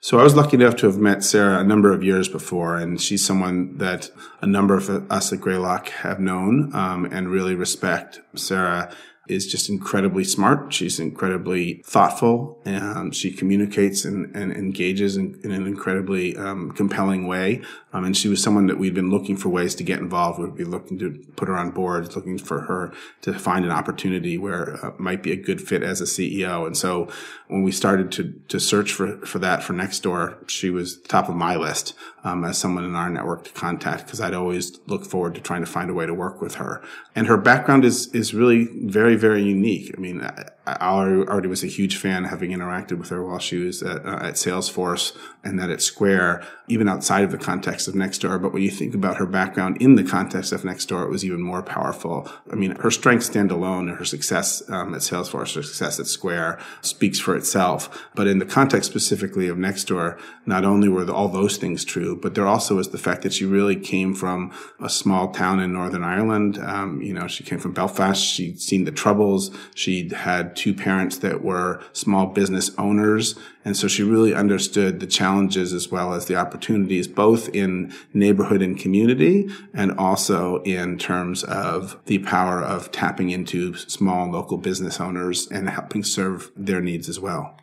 So 0.00 0.20
I 0.20 0.22
was 0.22 0.36
lucky 0.36 0.56
enough 0.56 0.76
to 0.76 0.86
have 0.86 0.98
met 0.98 1.24
Sarah 1.24 1.58
a 1.58 1.64
number 1.64 1.92
of 1.92 2.04
years 2.04 2.28
before, 2.28 2.76
and 2.76 3.00
she's 3.00 3.24
someone 3.24 3.78
that 3.78 4.10
a 4.40 4.46
number 4.46 4.76
of 4.76 4.88
us 5.10 5.32
at 5.32 5.40
Greylock 5.40 5.88
have 5.88 6.20
known 6.20 6.72
um, 6.74 7.06
and 7.06 7.28
really 7.28 7.54
respect. 7.54 8.20
Sarah 8.34 8.94
is 9.28 9.46
just 9.46 9.68
incredibly 9.68 10.24
smart. 10.24 10.72
She's 10.72 11.00
incredibly 11.00 11.82
thoughtful, 11.84 12.60
and 12.64 13.14
she 13.14 13.32
communicates 13.32 14.04
and, 14.04 14.34
and 14.36 14.52
engages 14.52 15.16
in, 15.16 15.40
in, 15.42 15.50
an 15.50 15.66
incredibly 15.66 16.36
um, 16.36 16.70
compelling 16.72 17.26
way. 17.26 17.62
Um, 17.96 18.04
and 18.04 18.14
she 18.14 18.28
was 18.28 18.42
someone 18.42 18.66
that 18.66 18.78
we'd 18.78 18.92
been 18.92 19.10
looking 19.10 19.38
for 19.38 19.48
ways 19.48 19.74
to 19.76 19.82
get 19.82 20.00
involved. 20.00 20.38
We'd 20.38 20.54
be 20.54 20.64
looking 20.64 20.98
to 20.98 21.18
put 21.34 21.48
her 21.48 21.56
on 21.56 21.70
board, 21.70 22.14
looking 22.14 22.36
for 22.36 22.60
her 22.62 22.92
to 23.22 23.32
find 23.32 23.64
an 23.64 23.70
opportunity 23.70 24.36
where 24.36 24.84
uh, 24.84 24.92
might 24.98 25.22
be 25.22 25.32
a 25.32 25.36
good 25.36 25.62
fit 25.62 25.82
as 25.82 26.02
a 26.02 26.04
CEO. 26.04 26.66
And 26.66 26.76
so 26.76 27.08
when 27.48 27.62
we 27.62 27.72
started 27.72 28.12
to 28.12 28.34
to 28.48 28.60
search 28.60 28.92
for 28.92 29.24
for 29.24 29.38
that 29.38 29.62
for 29.62 29.72
Nextdoor, 29.72 30.46
she 30.46 30.68
was 30.68 31.00
top 31.00 31.30
of 31.30 31.36
my 31.36 31.56
list 31.56 31.94
um, 32.22 32.44
as 32.44 32.58
someone 32.58 32.84
in 32.84 32.94
our 32.94 33.08
network 33.08 33.44
to 33.44 33.52
contact 33.52 34.04
because 34.04 34.20
I'd 34.20 34.34
always 34.34 34.78
look 34.86 35.06
forward 35.06 35.34
to 35.36 35.40
trying 35.40 35.64
to 35.64 35.70
find 35.70 35.88
a 35.88 35.94
way 35.94 36.04
to 36.04 36.12
work 36.12 36.42
with 36.42 36.56
her. 36.56 36.82
And 37.14 37.26
her 37.28 37.38
background 37.38 37.86
is 37.86 38.08
is 38.08 38.34
really 38.34 38.68
very 38.74 39.16
very 39.16 39.42
unique. 39.42 39.94
I 39.96 40.00
mean, 40.02 40.20
I 40.66 40.88
already 40.88 41.48
was 41.48 41.62
a 41.62 41.68
huge 41.68 41.96
fan 41.96 42.24
having 42.24 42.50
interacted 42.50 42.98
with 42.98 43.10
her 43.10 43.24
while 43.24 43.38
she 43.38 43.58
was 43.58 43.82
at, 43.82 44.04
uh, 44.04 44.18
at 44.20 44.34
Salesforce 44.34 45.16
and 45.44 45.58
then 45.60 45.70
at 45.70 45.80
Square, 45.80 46.44
even 46.66 46.88
outside 46.88 47.22
of 47.22 47.30
the 47.30 47.38
context 47.38 47.86
of 47.86 47.94
Nextdoor. 47.94 48.42
But 48.42 48.52
when 48.52 48.62
you 48.62 48.70
think 48.70 48.92
about 48.92 49.18
her 49.18 49.26
background 49.26 49.80
in 49.80 49.94
the 49.94 50.02
context 50.02 50.50
of 50.52 50.62
Nextdoor, 50.62 51.04
it 51.04 51.10
was 51.10 51.24
even 51.24 51.40
more 51.40 51.62
powerful. 51.62 52.28
I 52.50 52.56
mean, 52.56 52.74
her 52.76 52.90
strengths 52.90 53.26
stand 53.26 53.52
alone 53.52 53.86
her 53.86 54.04
success 54.04 54.68
um, 54.68 54.94
at 54.94 55.02
Salesforce, 55.02 55.54
her 55.54 55.62
success 55.62 56.00
at 56.00 56.06
Square 56.06 56.58
speaks 56.80 57.20
for 57.20 57.36
itself. 57.36 58.08
But 58.14 58.26
in 58.26 58.40
the 58.40 58.44
context 58.44 58.90
specifically 58.90 59.46
of 59.46 59.56
Nextdoor, 59.56 60.18
not 60.46 60.64
only 60.64 60.88
were 60.88 61.08
all 61.10 61.28
those 61.28 61.56
things 61.56 61.84
true, 61.84 62.18
but 62.20 62.34
there 62.34 62.46
also 62.46 62.76
was 62.76 62.88
the 62.88 62.98
fact 62.98 63.22
that 63.22 63.32
she 63.32 63.44
really 63.44 63.76
came 63.76 64.14
from 64.14 64.52
a 64.80 64.88
small 64.88 65.30
town 65.30 65.60
in 65.60 65.72
Northern 65.72 66.02
Ireland. 66.02 66.58
Um, 66.58 67.00
you 67.02 67.12
know, 67.12 67.28
she 67.28 67.44
came 67.44 67.60
from 67.60 67.72
Belfast. 67.72 68.22
She'd 68.22 68.60
seen 68.60 68.84
the 68.84 68.92
troubles. 68.92 69.50
She'd 69.74 70.12
had 70.12 70.55
two 70.56 70.74
parents 70.74 71.18
that 71.18 71.42
were 71.42 71.82
small 71.92 72.26
business 72.26 72.70
owners. 72.78 73.34
And 73.64 73.76
so 73.76 73.88
she 73.88 74.02
really 74.02 74.34
understood 74.34 75.00
the 75.00 75.06
challenges 75.06 75.72
as 75.72 75.90
well 75.90 76.12
as 76.12 76.26
the 76.26 76.36
opportunities, 76.36 77.06
both 77.06 77.48
in 77.54 77.92
neighborhood 78.14 78.62
and 78.62 78.78
community, 78.78 79.48
and 79.74 79.92
also 79.98 80.62
in 80.62 80.98
terms 80.98 81.44
of 81.44 81.98
the 82.06 82.18
power 82.20 82.62
of 82.62 82.90
tapping 82.92 83.30
into 83.30 83.74
small 83.74 84.30
local 84.30 84.56
business 84.56 85.00
owners 85.00 85.48
and 85.50 85.68
helping 85.68 86.02
serve 86.02 86.50
their 86.56 86.80
needs 86.80 87.08
as 87.08 87.20
well. 87.20 87.56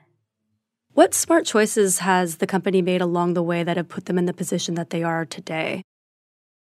What 0.94 1.16
smart 1.16 1.46
choices 1.46 2.00
has 2.00 2.38
the 2.38 2.46
company 2.46 2.82
made 2.82 3.02
along 3.02 3.34
the 3.34 3.42
way 3.42 3.64
that 3.64 3.78
have 3.78 3.90
put 3.90 4.06
them 4.06 4.18
in 4.18 4.26
the 4.26 4.34
position 4.34 4.76
that 4.76 4.92
they 4.92 5.02
are 5.02 5.26
today? 5.26 5.82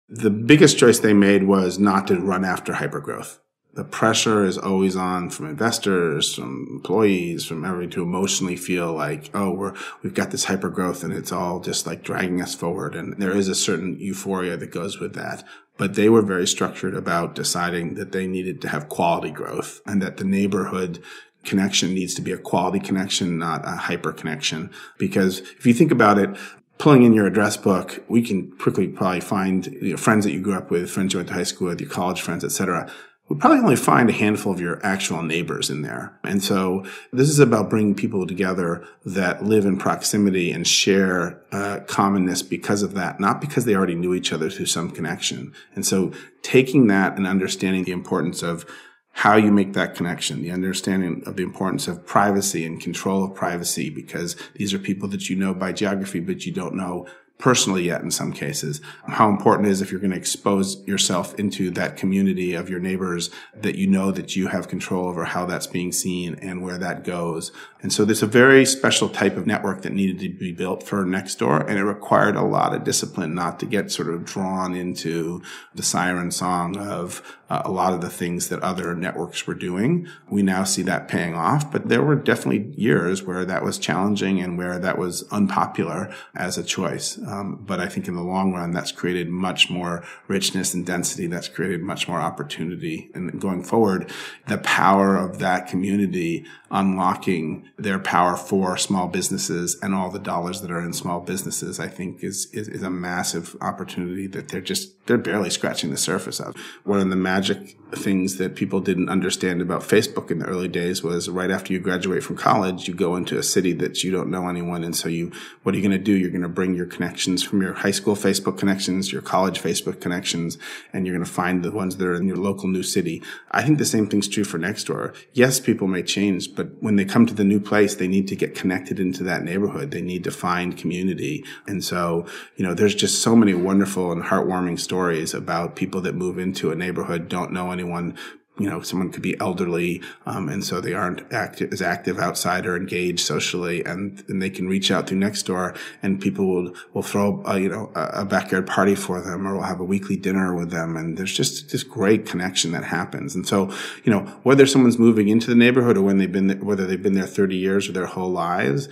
The 0.09 0.31
biggest 0.31 0.79
choice 0.79 1.01
they 1.01 1.15
made 1.15 1.45
was 1.45 1.79
not 1.79 2.07
to 2.07 2.21
run 2.21 2.45
after 2.45 2.75
hypergrowth 2.75 3.39
the 3.75 3.85
pressure 3.85 4.45
is 4.45 4.59
always 4.59 4.97
on 4.97 5.31
from 5.31 5.47
investors, 5.47 6.35
from 6.35 6.67
employees, 6.71 7.47
from 7.47 7.65
everybody 7.65 7.91
to 7.93 8.03
emotionally 8.03 8.57
feel 8.57 8.93
like, 8.93 9.31
oh, 9.33 9.51
we're, 9.51 9.75
we've 10.03 10.15
got 10.15 10.31
this 10.31 10.45
hyper 10.45 10.69
growth 10.69 11.03
and 11.03 11.13
it's 11.13 11.33
all 11.33 11.59
just 11.61 11.87
like 11.87 12.03
dragging 12.03 12.43
us 12.43 12.55
forward. 12.55 12.95
And 12.95 13.17
there 13.21 13.35
is 13.35 13.49
a 13.49 13.55
certain 13.55 13.99
euphoria 13.99 14.59
that 14.59 14.73
goes 14.73 15.01
with 15.01 15.15
that. 15.15 15.43
But 15.79 15.95
they 15.95 16.11
were 16.11 16.23
very 16.23 16.47
structured 16.47 16.95
about 16.95 17.35
deciding 17.35 17.95
that 17.95 18.13
they 18.13 18.27
needed 18.27 18.61
to 18.61 18.69
have 18.69 18.91
quality 18.91 19.31
growth 19.31 19.81
and 19.87 20.03
that 20.03 20.19
the 20.19 20.25
neighborhood 20.25 21.03
connection 21.43 21.95
needs 21.95 22.15
to 22.15 22.23
be 22.23 22.31
a 22.31 22.39
quality 22.39 22.79
connection, 22.79 23.39
not 23.39 23.67
a 23.67 23.71
hyper 23.71 24.13
connection. 24.13 24.71
Because 24.99 25.39
if 25.41 25.67
you 25.67 25.73
think 25.73 25.91
about 25.91 26.19
it, 26.19 26.37
pulling 26.77 27.05
in 27.05 27.15
your 27.15 27.27
address 27.27 27.57
book, 27.57 28.05
we 28.07 28.21
can 28.21 28.53
quickly 28.59 28.87
probably 28.87 29.21
find 29.21 29.67
you 29.67 29.93
know, 29.93 29.97
friends 29.97 30.27
that 30.27 30.33
you 30.33 30.43
grew 30.43 30.55
up 30.55 30.71
with, 30.71 30.91
friends 30.91 31.15
you 31.15 31.19
went 31.19 31.29
to 31.29 31.35
high 31.35 31.43
school 31.43 31.69
with, 31.69 31.81
your 31.81 31.89
college 31.89 32.21
friends, 32.21 32.45
et 32.45 32.53
cetera 32.53 32.93
would 33.33 33.41
probably 33.41 33.61
only 33.61 33.77
find 33.77 34.11
a 34.11 34.13
handful 34.13 34.53
of 34.53 34.61
your 34.61 34.79
actual 34.85 35.23
neighbors 35.23 35.71
in 35.71 35.81
there. 35.81 36.13
And 36.23 36.45
so 36.45 36.85
this 37.15 37.31
is 37.31 37.39
about 37.39 37.71
bringing 37.71 37.95
people 37.95 38.27
together 38.27 38.87
that 39.07 39.43
live 39.43 39.65
in 39.65 39.79
proximity 39.79 40.53
and 40.53 40.67
share 40.67 41.41
uh, 41.51 41.81
commonness 41.87 42.43
because 42.43 42.83
of 42.83 42.93
that, 42.93 43.21
not 43.21 43.41
because 43.41 43.65
they 43.65 43.75
already 43.75 43.95
knew 43.95 44.13
each 44.13 44.35
other 44.35 44.51
through 44.51 44.67
some 44.67 44.91
connection. 44.91 45.55
And 45.75 45.87
so 45.87 46.13
taking 46.43 46.89
that 46.89 47.17
and 47.17 47.27
understanding 47.27 47.85
the 47.85 47.93
importance 47.93 48.43
of 48.43 48.67
how 49.13 49.37
you 49.37 49.51
make 49.51 49.73
that 49.73 49.95
connection, 49.95 50.43
the 50.43 50.51
understanding 50.51 51.23
of 51.25 51.37
the 51.37 51.43
importance 51.43 51.89
of 51.89 52.05
privacy 52.05 52.67
and 52.67 52.83
control 52.83 53.25
of 53.25 53.35
privacy, 53.35 53.89
because 53.89 54.37
these 54.57 54.75
are 54.75 54.79
people 54.79 55.09
that 55.09 55.31
you 55.31 55.37
know 55.37 55.55
by 55.55 55.73
geography, 55.73 56.21
but 56.21 56.45
you 56.45 56.53
don't 56.53 56.75
know 56.75 57.07
personally 57.43 57.83
yet 57.83 58.03
in 58.03 58.11
some 58.13 58.33
cases. 58.33 58.81
How 59.09 59.29
important 59.29 59.67
is 59.67 59.81
if 59.81 59.91
you're 59.91 60.01
going 60.01 60.13
to 60.13 60.17
expose 60.17 60.81
yourself 60.87 61.35
into 61.41 61.73
that 61.73 61.97
community 61.97 62.55
of 62.55 62.71
your 62.71 62.79
neighbors 62.79 63.31
that 63.53 63.75
you 63.75 63.89
know 63.89 64.13
that 64.13 64.37
you 64.37 64.47
have 64.47 64.69
control 64.69 65.09
over 65.09 65.25
how 65.25 65.45
that's 65.45 65.67
being 65.67 65.91
seen 65.91 66.37
and 66.37 66.63
where 66.63 66.79
that 66.79 67.03
goes. 67.03 67.51
And 67.83 67.93
so 67.93 68.05
there's 68.05 68.23
a 68.23 68.29
very 68.29 68.65
special 68.65 69.09
type 69.09 69.37
of 69.37 69.45
network 69.45 69.83
that 69.83 69.93
needed 69.93 70.21
to 70.21 70.29
be 70.29 70.53
built 70.53 70.85
for 70.85 71.05
Nextdoor 71.05 71.69
and 71.69 71.77
it 71.81 71.85
required 71.85 72.37
a 72.37 72.43
lot 72.43 72.77
of 72.77 72.85
discipline 72.85 73.35
not 73.35 73.59
to 73.59 73.67
get 73.67 73.91
sort 73.91 74.09
of 74.09 74.25
drawn 74.25 74.77
into 74.77 75.43
the 75.75 75.83
siren 75.83 76.31
song 76.31 76.77
of 76.77 77.39
uh, 77.51 77.63
a 77.65 77.71
lot 77.71 77.93
of 77.93 78.01
the 78.01 78.09
things 78.09 78.49
that 78.49 78.63
other 78.63 78.95
networks 78.95 79.47
were 79.47 79.55
doing. 79.55 80.07
We 80.31 80.43
now 80.43 80.63
see 80.63 80.83
that 80.83 81.09
paying 81.09 81.35
off, 81.35 81.71
but 81.71 81.89
there 81.89 82.03
were 82.03 82.15
definitely 82.15 82.73
years 82.77 83.25
where 83.25 83.45
that 83.45 83.65
was 83.65 83.79
challenging 83.79 84.41
and 84.41 84.57
where 84.57 84.79
that 84.79 84.97
was 84.97 85.25
unpopular 85.31 86.15
as 86.35 86.57
a 86.57 86.63
choice. 86.63 87.19
Um, 87.33 87.65
but 87.67 87.81
I 87.81 87.89
think 87.89 88.09
in 88.09 88.15
the 88.15 88.23
long 88.23 88.53
run, 88.53 88.73
that's 88.73 88.93
created 88.93 89.29
much 89.31 89.71
more 89.71 90.05
richness 90.29 90.75
and 90.75 90.85
density. 90.85 91.27
That's 91.27 91.49
created 91.49 91.81
much 91.81 92.07
more 92.07 92.21
opportunity. 92.21 93.11
And 93.15 93.41
going 93.41 93.63
forward, 93.63 94.11
the 94.49 94.59
power 94.59 95.17
of 95.17 95.39
that 95.39 95.67
community 95.67 96.45
unlocking 96.73 97.69
their 97.77 97.99
power 97.99 98.35
for 98.35 98.79
small 98.79 99.07
businesses 99.07 99.79
and 99.83 99.95
all 99.95 100.11
the 100.11 100.19
dollars 100.19 100.63
that 100.63 100.71
are 100.71 100.81
in 100.81 100.93
small 100.93 101.21
businesses, 101.21 101.79
I 101.79 101.87
think 101.87 102.25
is, 102.25 102.47
is, 102.53 102.67
is 102.67 102.83
a 102.83 102.89
massive 102.89 103.55
opportunity 103.61 104.27
that 104.29 104.49
they're 104.49 104.63
just, 104.63 105.07
they're 105.07 105.19
barely 105.19 105.51
scratching 105.51 105.91
the 105.91 105.99
surface 105.99 106.41
of. 106.41 106.57
One 106.85 107.01
of 107.01 107.11
the 107.11 107.17
magic 107.17 107.77
things 107.95 108.39
that 108.39 108.57
people 108.57 108.81
didn't 108.81 109.11
understand 109.11 109.61
about 109.61 109.83
Facebook 109.83 110.31
in 110.31 110.39
the 110.39 110.47
early 110.47 110.69
days 110.69 111.03
was 111.03 111.29
right 111.29 111.51
after 111.51 111.75
you 111.75 111.79
graduate 111.79 112.25
from 112.25 112.37
college, 112.37 112.89
you 112.89 112.95
go 112.95 113.17
into 113.17 113.39
a 113.39 113.43
city 113.43 113.75
that 113.75 114.03
you 114.03 114.11
don't 114.11 114.31
know 114.31 114.49
anyone. 114.49 114.83
And 114.83 114.97
so 114.97 115.11
you, 115.11 115.31
what 115.65 115.75
are 115.75 115.79
you 115.79 115.87
going 115.87 115.99
to 115.99 116.03
do? 116.03 116.13
You're 116.13 116.31
going 116.31 116.41
to 116.41 116.49
bring 116.49 116.75
your 116.75 116.87
connections 116.87 117.43
from 117.43 117.61
your 117.61 117.75
high 117.75 117.91
school 117.91 118.17
Facebook 118.17 118.57
connections, 118.57 119.13
your 119.13 119.21
college 119.21 119.61
Facebook 119.61 120.01
connections, 120.01 120.57
and 120.93 121.07
you're 121.07 121.15
going 121.15 121.27
to 121.27 121.31
find 121.31 121.63
the 121.63 121.71
ones 121.71 121.99
that 121.99 122.07
are 122.07 122.15
in 122.15 122.27
your 122.27 122.39
local 122.39 122.69
new 122.69 122.83
city. 122.83 123.23
I 123.51 123.63
think 123.63 123.77
the 123.77 123.85
same 123.85 124.07
thing's 124.07 124.29
true 124.29 124.45
for 124.45 124.59
Nextdoor. 124.59 125.15
Yes, 125.35 125.61
people 125.61 125.87
may 125.87 126.03
change, 126.03 126.55
but 126.55 126.62
but 126.63 126.81
when 126.81 126.95
they 126.95 127.05
come 127.05 127.27
to 127.27 127.35
the 127.35 127.45
new 127.45 127.59
place, 127.59 127.97
they 127.97 128.07
need 128.07 128.29
to 128.29 128.37
get 128.37 128.55
connected 128.55 129.01
into 129.01 129.25
that 129.25 129.43
neighborhood. 129.43 129.91
They 129.91 130.01
need 130.01 130.23
to 130.25 130.31
find 130.31 130.77
community. 130.77 131.45
And 131.67 131.83
so, 131.83 132.27
you 132.57 132.65
know, 132.65 132.73
there's 132.73 132.95
just 132.95 133.21
so 133.21 133.35
many 133.35 133.53
wonderful 133.53 134.13
and 134.13 134.23
heartwarming 134.23 134.79
stories 134.79 135.35
about 135.35 135.75
people 135.75 136.01
that 136.03 136.15
move 136.15 136.39
into 136.39 136.71
a 136.71 136.77
neighborhood, 136.77 137.29
don't 137.29 137.53
know 137.53 137.73
anyone, 137.73 138.17
you 138.59 138.69
know, 138.69 138.83
someone 138.83 139.11
could 139.11 139.23
be 139.23 139.39
elderly, 139.41 140.03
um, 140.27 140.51
and 140.51 140.63
so 140.63 140.81
they 140.81 140.93
aren't 140.93 141.33
active, 141.33 141.73
as 141.73 141.81
active 141.81 142.19
outside 142.19 142.67
or 142.67 142.77
engaged 142.77 143.21
socially, 143.21 143.83
and, 143.85 144.23
and 144.29 144.43
they 144.43 144.51
can 144.51 144.69
reach 144.69 144.91
out 144.91 145.07
through 145.07 145.19
Nextdoor, 145.19 145.77
and 146.03 146.21
people 146.21 146.47
will 146.47 146.75
will 146.93 147.03
throw 147.03 147.43
a, 147.47 147.59
you 147.59 147.71
know 147.71 147.91
a, 147.95 148.27
backyard 148.27 148.67
party 148.67 148.95
for 148.95 149.23
them, 149.23 149.49
or 149.49 149.55
will 149.55 149.63
have 149.63 149.81
a 149.81 149.85
weekly 149.85 150.17
dinner 150.17 150.55
with 150.55 150.71
them, 150.71 150.99
and 150.99 151.17
there's 151.17 151.35
just 151.35 151.71
this 151.71 151.83
great 151.83 152.27
connection 152.27 152.73
that 152.73 152.85
happens. 152.85 153.35
And 153.35 153.47
so, 153.47 153.73
you 154.05 154.13
know, 154.13 154.21
whether 154.43 154.67
someone's 154.67 154.99
moving 154.99 155.29
into 155.29 155.47
the 155.47 155.57
neighborhood 155.57 155.97
or 155.97 156.03
when 156.03 156.19
they've 156.19 156.31
been 156.31 156.49
there, 156.49 156.59
whether 156.59 156.87
they've 156.87 157.03
been 157.03 157.15
there 157.15 157.27
30 157.27 157.57
years 157.57 157.89
or 157.89 157.93
their 157.93 158.07
whole 158.07 158.31
lives, 158.31 158.87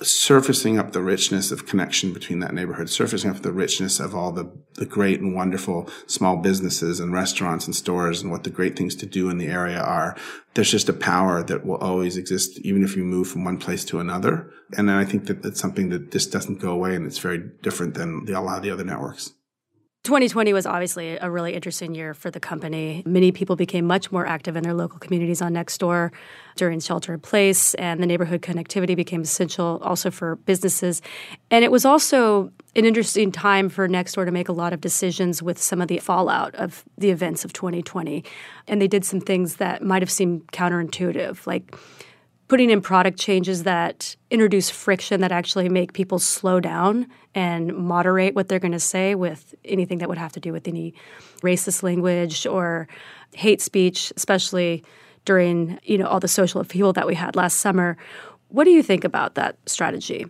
surfacing 0.00 0.78
up 0.78 0.92
the 0.92 1.02
richness 1.02 1.50
of 1.50 1.66
connection 1.66 2.12
between 2.12 2.38
that 2.40 2.54
neighborhood, 2.54 2.88
surfacing 2.88 3.30
up 3.30 3.42
the 3.42 3.52
richness 3.52 3.98
of 3.98 4.14
all 4.14 4.32
the, 4.32 4.50
the 4.74 4.86
great 4.86 5.20
and 5.20 5.34
wonderful 5.34 5.88
small 6.06 6.36
businesses 6.36 7.00
and 7.00 7.12
restaurants 7.12 7.66
and 7.66 7.74
stores 7.74 8.22
and 8.22 8.30
what 8.30 8.44
the 8.44 8.50
great 8.50 8.76
things 8.76 8.94
to 8.94 9.06
do 9.06 9.28
in 9.28 9.38
the 9.38 9.48
area 9.48 9.80
are. 9.80 10.16
There's 10.54 10.70
just 10.70 10.88
a 10.88 10.92
power 10.92 11.42
that 11.42 11.66
will 11.66 11.76
always 11.76 12.16
exist, 12.16 12.58
even 12.60 12.84
if 12.84 12.96
you 12.96 13.04
move 13.04 13.28
from 13.28 13.44
one 13.44 13.58
place 13.58 13.84
to 13.86 14.00
another. 14.00 14.50
And 14.76 14.90
I 14.90 15.04
think 15.04 15.26
that 15.26 15.42
that's 15.42 15.60
something 15.60 15.88
that 15.90 16.10
just 16.10 16.32
doesn't 16.32 16.60
go 16.60 16.70
away 16.70 16.94
and 16.94 17.06
it's 17.06 17.18
very 17.18 17.38
different 17.62 17.94
than 17.94 18.24
the, 18.24 18.38
a 18.38 18.40
lot 18.40 18.58
of 18.58 18.62
the 18.62 18.70
other 18.70 18.84
networks. 18.84 19.32
2020 20.08 20.54
was 20.54 20.64
obviously 20.64 21.18
a 21.18 21.30
really 21.30 21.52
interesting 21.52 21.94
year 21.94 22.14
for 22.14 22.30
the 22.30 22.40
company. 22.40 23.02
Many 23.04 23.30
people 23.30 23.56
became 23.56 23.84
much 23.84 24.10
more 24.10 24.24
active 24.24 24.56
in 24.56 24.62
their 24.62 24.72
local 24.72 24.98
communities 24.98 25.42
on 25.42 25.52
Nextdoor 25.52 26.12
during 26.56 26.80
shelter 26.80 27.12
in 27.12 27.20
place, 27.20 27.74
and 27.74 28.02
the 28.02 28.06
neighborhood 28.06 28.40
connectivity 28.40 28.96
became 28.96 29.20
essential 29.20 29.78
also 29.84 30.10
for 30.10 30.36
businesses. 30.36 31.02
And 31.50 31.62
it 31.62 31.70
was 31.70 31.84
also 31.84 32.50
an 32.74 32.86
interesting 32.86 33.30
time 33.30 33.68
for 33.68 33.86
Nextdoor 33.86 34.24
to 34.24 34.32
make 34.32 34.48
a 34.48 34.52
lot 34.52 34.72
of 34.72 34.80
decisions 34.80 35.42
with 35.42 35.58
some 35.58 35.82
of 35.82 35.88
the 35.88 35.98
fallout 35.98 36.54
of 36.54 36.86
the 36.96 37.10
events 37.10 37.44
of 37.44 37.52
2020. 37.52 38.24
And 38.66 38.80
they 38.80 38.88
did 38.88 39.04
some 39.04 39.20
things 39.20 39.56
that 39.56 39.82
might 39.82 40.00
have 40.00 40.10
seemed 40.10 40.46
counterintuitive, 40.52 41.46
like 41.46 41.76
putting 42.48 42.70
in 42.70 42.80
product 42.80 43.18
changes 43.18 43.62
that 43.64 44.16
introduce 44.30 44.70
friction 44.70 45.20
that 45.20 45.30
actually 45.30 45.68
make 45.68 45.92
people 45.92 46.18
slow 46.18 46.58
down 46.60 47.06
and 47.34 47.74
moderate 47.76 48.34
what 48.34 48.48
they're 48.48 48.58
going 48.58 48.72
to 48.72 48.80
say 48.80 49.14
with 49.14 49.54
anything 49.64 49.98
that 49.98 50.08
would 50.08 50.18
have 50.18 50.32
to 50.32 50.40
do 50.40 50.52
with 50.52 50.66
any 50.66 50.94
racist 51.42 51.82
language 51.82 52.46
or 52.46 52.88
hate 53.34 53.60
speech, 53.60 54.12
especially 54.16 54.82
during 55.24 55.78
you 55.82 55.98
know 55.98 56.06
all 56.06 56.20
the 56.20 56.28
social 56.28 56.60
upheaval 56.60 56.92
that 56.94 57.06
we 57.06 57.14
had 57.14 57.36
last 57.36 57.58
summer. 57.58 57.96
What 58.48 58.64
do 58.64 58.70
you 58.70 58.82
think 58.82 59.04
about 59.04 59.34
that 59.34 59.58
strategy? 59.66 60.26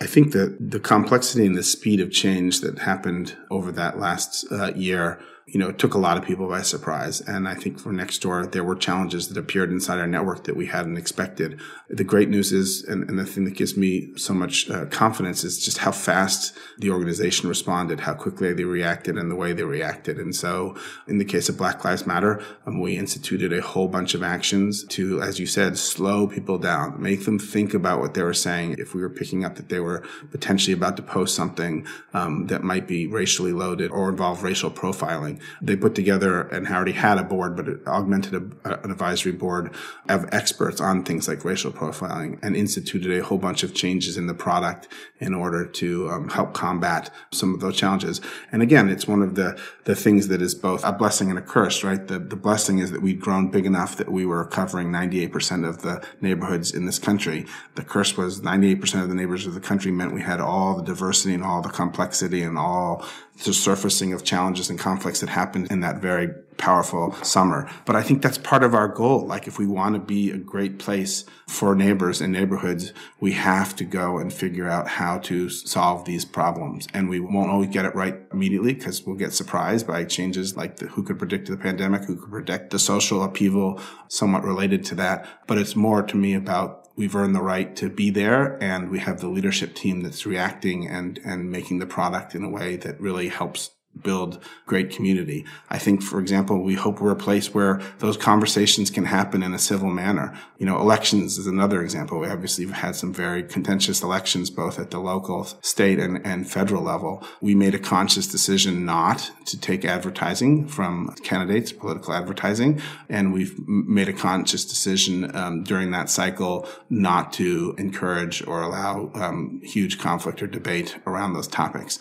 I 0.00 0.06
think 0.06 0.32
that 0.32 0.56
the 0.58 0.80
complexity 0.80 1.44
and 1.44 1.56
the 1.56 1.62
speed 1.62 2.00
of 2.00 2.10
change 2.10 2.60
that 2.60 2.78
happened 2.78 3.36
over 3.50 3.70
that 3.72 3.98
last 3.98 4.46
uh, 4.50 4.72
year 4.74 5.20
you 5.46 5.58
know, 5.58 5.68
it 5.68 5.78
took 5.78 5.94
a 5.94 5.98
lot 5.98 6.16
of 6.16 6.24
people 6.24 6.48
by 6.48 6.62
surprise. 6.62 7.20
And 7.20 7.48
I 7.48 7.54
think 7.54 7.78
for 7.78 7.92
Nextdoor, 7.92 8.52
there 8.52 8.64
were 8.64 8.76
challenges 8.76 9.28
that 9.28 9.36
appeared 9.36 9.70
inside 9.70 9.98
our 9.98 10.06
network 10.06 10.44
that 10.44 10.56
we 10.56 10.66
hadn't 10.66 10.96
expected. 10.96 11.60
The 11.90 12.04
great 12.04 12.28
news 12.28 12.52
is, 12.52 12.84
and, 12.84 13.08
and 13.08 13.18
the 13.18 13.26
thing 13.26 13.44
that 13.44 13.56
gives 13.56 13.76
me 13.76 14.16
so 14.16 14.34
much 14.34 14.70
uh, 14.70 14.86
confidence 14.86 15.44
is 15.44 15.62
just 15.62 15.78
how 15.78 15.92
fast 15.92 16.56
the 16.78 16.90
organization 16.90 17.48
responded, 17.48 18.00
how 18.00 18.14
quickly 18.14 18.52
they 18.54 18.64
reacted 18.64 19.18
and 19.18 19.30
the 19.30 19.36
way 19.36 19.52
they 19.52 19.64
reacted. 19.64 20.18
And 20.18 20.34
so 20.34 20.76
in 21.08 21.18
the 21.18 21.24
case 21.24 21.48
of 21.48 21.58
Black 21.58 21.84
Lives 21.84 22.06
Matter, 22.06 22.42
um, 22.66 22.80
we 22.80 22.96
instituted 22.96 23.52
a 23.52 23.60
whole 23.60 23.88
bunch 23.88 24.14
of 24.14 24.22
actions 24.22 24.84
to, 24.84 25.20
as 25.20 25.40
you 25.40 25.46
said, 25.46 25.76
slow 25.76 26.26
people 26.28 26.58
down, 26.58 27.02
make 27.02 27.24
them 27.24 27.38
think 27.38 27.74
about 27.74 28.00
what 28.00 28.14
they 28.14 28.22
were 28.22 28.32
saying. 28.32 28.76
If 28.78 28.94
we 28.94 29.02
were 29.02 29.10
picking 29.10 29.44
up 29.44 29.56
that 29.56 29.68
they 29.68 29.80
were 29.80 30.04
potentially 30.30 30.72
about 30.72 30.96
to 30.96 31.02
post 31.02 31.34
something 31.34 31.86
um, 32.14 32.46
that 32.46 32.62
might 32.62 32.86
be 32.86 33.06
racially 33.06 33.52
loaded 33.52 33.90
or 33.90 34.08
involve 34.08 34.42
racial 34.42 34.70
profiling, 34.70 35.41
they 35.60 35.76
put 35.76 35.94
together 35.94 36.42
and 36.42 36.66
already 36.66 36.92
had 36.92 37.18
a 37.18 37.22
board, 37.22 37.56
but 37.56 37.68
it 37.68 37.86
augmented 37.86 38.34
a, 38.34 38.82
an 38.84 38.90
advisory 38.90 39.32
board 39.32 39.72
of 40.08 40.28
experts 40.32 40.80
on 40.80 41.04
things 41.04 41.28
like 41.28 41.44
racial 41.44 41.72
profiling 41.72 42.38
and 42.42 42.56
instituted 42.56 43.18
a 43.18 43.24
whole 43.24 43.38
bunch 43.38 43.62
of 43.62 43.74
changes 43.74 44.16
in 44.16 44.26
the 44.26 44.34
product 44.34 44.88
in 45.20 45.34
order 45.34 45.64
to 45.64 46.08
um, 46.10 46.28
help 46.28 46.52
combat 46.52 47.10
some 47.30 47.54
of 47.54 47.60
those 47.60 47.76
challenges. 47.76 48.20
And 48.50 48.62
again, 48.62 48.88
it's 48.88 49.06
one 49.06 49.22
of 49.22 49.34
the, 49.34 49.58
the 49.84 49.94
things 49.94 50.28
that 50.28 50.42
is 50.42 50.54
both 50.54 50.84
a 50.84 50.92
blessing 50.92 51.30
and 51.30 51.38
a 51.38 51.42
curse, 51.42 51.84
right? 51.84 52.06
The, 52.06 52.18
the 52.18 52.36
blessing 52.36 52.78
is 52.78 52.90
that 52.90 53.02
we'd 53.02 53.20
grown 53.20 53.50
big 53.50 53.66
enough 53.66 53.96
that 53.96 54.10
we 54.10 54.26
were 54.26 54.44
covering 54.44 54.88
98% 54.88 55.68
of 55.68 55.82
the 55.82 56.04
neighborhoods 56.20 56.72
in 56.72 56.86
this 56.86 56.98
country. 56.98 57.46
The 57.74 57.84
curse 57.84 58.16
was 58.16 58.40
98% 58.40 59.02
of 59.02 59.08
the 59.08 59.14
neighbors 59.14 59.46
of 59.46 59.54
the 59.54 59.60
country 59.60 59.90
meant 59.90 60.12
we 60.12 60.22
had 60.22 60.40
all 60.40 60.76
the 60.76 60.82
diversity 60.82 61.34
and 61.34 61.44
all 61.44 61.62
the 61.62 61.68
complexity 61.68 62.42
and 62.42 62.58
all 62.58 63.04
the 63.44 63.52
surfacing 63.52 64.12
of 64.12 64.24
challenges 64.24 64.70
and 64.70 64.78
conflicts 64.78 65.20
that 65.20 65.28
happened 65.28 65.70
in 65.70 65.80
that 65.80 66.00
very 66.00 66.28
powerful 66.58 67.12
summer. 67.22 67.68
But 67.84 67.96
I 67.96 68.02
think 68.02 68.22
that's 68.22 68.38
part 68.38 68.62
of 68.62 68.74
our 68.74 68.88
goal. 68.88 69.26
Like 69.26 69.48
if 69.48 69.58
we 69.58 69.66
want 69.66 69.94
to 69.94 70.00
be 70.00 70.30
a 70.30 70.38
great 70.38 70.78
place 70.78 71.24
for 71.48 71.74
neighbors 71.74 72.20
and 72.20 72.32
neighborhoods, 72.32 72.92
we 73.20 73.32
have 73.32 73.74
to 73.76 73.84
go 73.84 74.18
and 74.18 74.32
figure 74.32 74.68
out 74.68 74.86
how 74.86 75.18
to 75.18 75.48
solve 75.48 76.04
these 76.04 76.24
problems. 76.24 76.86
And 76.94 77.08
we 77.08 77.20
won't 77.20 77.50
always 77.50 77.70
get 77.70 77.84
it 77.84 77.94
right 77.94 78.16
immediately 78.32 78.74
because 78.74 79.02
we'll 79.04 79.16
get 79.16 79.32
surprised 79.32 79.86
by 79.86 80.04
changes 80.04 80.56
like 80.56 80.76
the, 80.76 80.86
who 80.86 81.02
could 81.02 81.18
predict 81.18 81.48
the 81.48 81.56
pandemic, 81.56 82.04
who 82.04 82.16
could 82.16 82.30
predict 82.30 82.70
the 82.70 82.78
social 82.78 83.22
upheaval 83.24 83.80
somewhat 84.08 84.44
related 84.44 84.84
to 84.86 84.94
that. 84.96 85.26
But 85.46 85.58
it's 85.58 85.74
more 85.74 86.02
to 86.02 86.16
me 86.16 86.34
about 86.34 86.81
we've 86.96 87.16
earned 87.16 87.34
the 87.34 87.42
right 87.42 87.74
to 87.76 87.88
be 87.88 88.10
there 88.10 88.62
and 88.62 88.90
we 88.90 88.98
have 88.98 89.20
the 89.20 89.28
leadership 89.28 89.74
team 89.74 90.02
that's 90.02 90.26
reacting 90.26 90.88
and, 90.88 91.18
and 91.24 91.50
making 91.50 91.78
the 91.78 91.86
product 91.86 92.34
in 92.34 92.44
a 92.44 92.50
way 92.50 92.76
that 92.76 93.00
really 93.00 93.28
helps 93.28 93.70
build 94.00 94.42
great 94.66 94.90
community. 94.90 95.44
I 95.70 95.78
think, 95.78 96.02
for 96.02 96.18
example, 96.18 96.62
we 96.62 96.74
hope 96.74 97.00
we're 97.00 97.12
a 97.12 97.16
place 97.16 97.54
where 97.54 97.80
those 97.98 98.16
conversations 98.16 98.90
can 98.90 99.04
happen 99.04 99.42
in 99.42 99.54
a 99.54 99.58
civil 99.58 99.90
manner. 99.90 100.36
You 100.58 100.66
know, 100.66 100.80
elections 100.80 101.38
is 101.38 101.46
another 101.46 101.82
example. 101.82 102.18
We 102.18 102.28
obviously 102.28 102.64
have 102.66 102.74
had 102.74 102.96
some 102.96 103.12
very 103.12 103.42
contentious 103.42 104.02
elections, 104.02 104.50
both 104.50 104.78
at 104.78 104.90
the 104.90 104.98
local, 104.98 105.44
state, 105.60 105.98
and, 105.98 106.24
and 106.26 106.50
federal 106.50 106.82
level. 106.82 107.22
We 107.40 107.54
made 107.54 107.74
a 107.74 107.78
conscious 107.78 108.26
decision 108.26 108.84
not 108.84 109.30
to 109.46 109.60
take 109.60 109.84
advertising 109.84 110.68
from 110.68 111.14
candidates, 111.22 111.72
political 111.72 112.14
advertising, 112.14 112.80
and 113.08 113.32
we've 113.32 113.58
made 113.68 114.08
a 114.08 114.12
conscious 114.12 114.64
decision 114.64 115.34
um, 115.36 115.64
during 115.64 115.90
that 115.90 116.10
cycle 116.10 116.68
not 116.88 117.32
to 117.34 117.74
encourage 117.78 118.46
or 118.46 118.62
allow 118.62 119.10
um, 119.14 119.60
huge 119.62 119.98
conflict 119.98 120.42
or 120.42 120.46
debate 120.46 120.96
around 121.06 121.34
those 121.34 121.48
topics. 121.48 121.98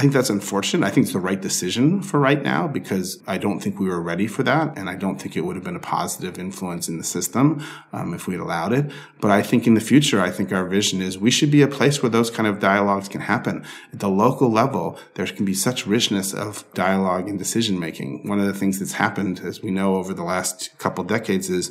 I 0.00 0.02
think 0.02 0.14
that's 0.14 0.30
unfortunate. 0.30 0.86
I 0.86 0.90
think 0.90 1.04
it's 1.04 1.12
the 1.12 1.20
right 1.20 1.38
decision 1.38 2.00
for 2.00 2.18
right 2.18 2.42
now 2.42 2.66
because 2.66 3.22
I 3.26 3.36
don't 3.36 3.60
think 3.60 3.78
we 3.78 3.86
were 3.86 4.00
ready 4.00 4.26
for 4.26 4.42
that. 4.44 4.78
And 4.78 4.88
I 4.88 4.94
don't 4.94 5.20
think 5.20 5.36
it 5.36 5.42
would 5.42 5.56
have 5.56 5.64
been 5.64 5.76
a 5.76 5.78
positive 5.78 6.38
influence 6.38 6.88
in 6.88 6.96
the 6.96 7.04
system 7.04 7.62
um, 7.92 8.14
if 8.14 8.26
we 8.26 8.32
had 8.32 8.40
allowed 8.40 8.72
it. 8.72 8.90
But 9.20 9.30
I 9.30 9.42
think 9.42 9.66
in 9.66 9.74
the 9.74 9.80
future, 9.82 10.18
I 10.18 10.30
think 10.30 10.52
our 10.52 10.64
vision 10.64 11.02
is 11.02 11.18
we 11.18 11.30
should 11.30 11.50
be 11.50 11.60
a 11.60 11.68
place 11.68 12.02
where 12.02 12.08
those 12.08 12.30
kind 12.30 12.48
of 12.48 12.60
dialogues 12.60 13.10
can 13.10 13.20
happen. 13.20 13.62
At 13.92 14.00
the 14.00 14.08
local 14.08 14.50
level, 14.50 14.98
there 15.16 15.26
can 15.26 15.44
be 15.44 15.52
such 15.52 15.86
richness 15.86 16.32
of 16.32 16.64
dialogue 16.72 17.28
and 17.28 17.38
decision 17.38 17.78
making. 17.78 18.26
One 18.26 18.40
of 18.40 18.46
the 18.46 18.54
things 18.54 18.78
that's 18.78 18.94
happened, 18.94 19.40
as 19.40 19.60
we 19.60 19.70
know 19.70 19.96
over 19.96 20.14
the 20.14 20.24
last 20.24 20.70
couple 20.78 21.04
decades, 21.04 21.50
is 21.50 21.70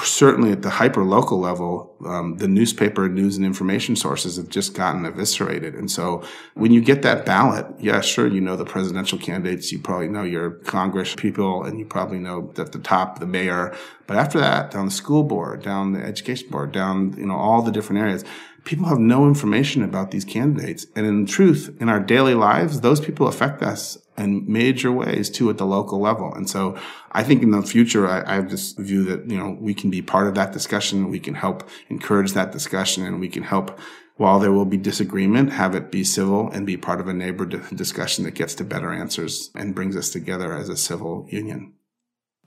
certainly 0.00 0.52
at 0.52 0.62
the 0.62 0.70
hyper 0.70 1.04
local 1.04 1.38
level, 1.38 1.94
um, 2.06 2.36
the 2.38 2.48
newspaper 2.48 3.08
news 3.08 3.36
and 3.36 3.46
information 3.46 3.96
sources 3.96 4.36
have 4.36 4.48
just 4.48 4.74
gotten 4.74 5.04
eviscerated. 5.04 5.74
And 5.74 5.90
so 5.90 6.22
when 6.54 6.72
you 6.72 6.80
get 6.80 7.02
that 7.02 7.24
ballot, 7.24 7.66
yeah, 7.78 8.00
sure, 8.00 8.26
you 8.26 8.40
know 8.40 8.56
the 8.56 8.64
presidential 8.64 9.18
candidates, 9.18 9.70
you 9.72 9.78
probably 9.78 10.08
know 10.08 10.22
your 10.22 10.50
Congress 10.50 11.14
people, 11.14 11.64
and 11.64 11.78
you 11.78 11.84
probably 11.84 12.18
know 12.18 12.52
at 12.58 12.72
the 12.72 12.78
top 12.78 13.18
the 13.18 13.26
mayor. 13.26 13.74
But 14.06 14.16
after 14.16 14.38
that, 14.40 14.70
down 14.70 14.86
the 14.86 14.90
school 14.90 15.22
board, 15.22 15.62
down 15.62 15.92
the 15.92 16.02
education 16.02 16.48
board, 16.50 16.72
down 16.72 17.14
you 17.16 17.26
know 17.26 17.36
all 17.36 17.62
the 17.62 17.72
different 17.72 18.00
areas, 18.02 18.24
people 18.64 18.86
have 18.86 18.98
no 18.98 19.26
information 19.26 19.82
about 19.82 20.10
these 20.10 20.24
candidates. 20.24 20.86
And 20.94 21.06
in 21.06 21.26
truth, 21.26 21.74
in 21.80 21.88
our 21.88 22.00
daily 22.00 22.34
lives, 22.34 22.80
those 22.80 23.00
people 23.00 23.26
affect 23.26 23.62
us 23.62 23.98
in 24.16 24.50
major 24.50 24.92
ways 24.92 25.30
too 25.30 25.50
at 25.50 25.58
the 25.58 25.66
local 25.66 26.00
level. 26.00 26.32
And 26.34 26.48
so 26.48 26.78
I 27.12 27.22
think 27.24 27.42
in 27.42 27.50
the 27.50 27.62
future, 27.62 28.06
I, 28.06 28.22
I, 28.30 28.34
have 28.34 28.50
this 28.50 28.72
view 28.72 29.04
that, 29.04 29.28
you 29.28 29.38
know, 29.38 29.56
we 29.58 29.74
can 29.74 29.90
be 29.90 30.02
part 30.02 30.28
of 30.28 30.34
that 30.34 30.52
discussion. 30.52 31.10
We 31.10 31.18
can 31.18 31.34
help 31.34 31.68
encourage 31.88 32.32
that 32.32 32.52
discussion 32.52 33.04
and 33.06 33.20
we 33.20 33.28
can 33.28 33.42
help 33.42 33.78
while 34.16 34.38
there 34.38 34.52
will 34.52 34.66
be 34.66 34.76
disagreement, 34.76 35.52
have 35.52 35.74
it 35.74 35.90
be 35.90 36.04
civil 36.04 36.50
and 36.50 36.66
be 36.66 36.76
part 36.76 37.00
of 37.00 37.08
a 37.08 37.14
neighbor 37.14 37.46
discussion 37.46 38.24
that 38.24 38.34
gets 38.34 38.54
to 38.54 38.64
better 38.64 38.92
answers 38.92 39.50
and 39.54 39.74
brings 39.74 39.96
us 39.96 40.10
together 40.10 40.52
as 40.52 40.68
a 40.68 40.76
civil 40.76 41.26
union. 41.30 41.72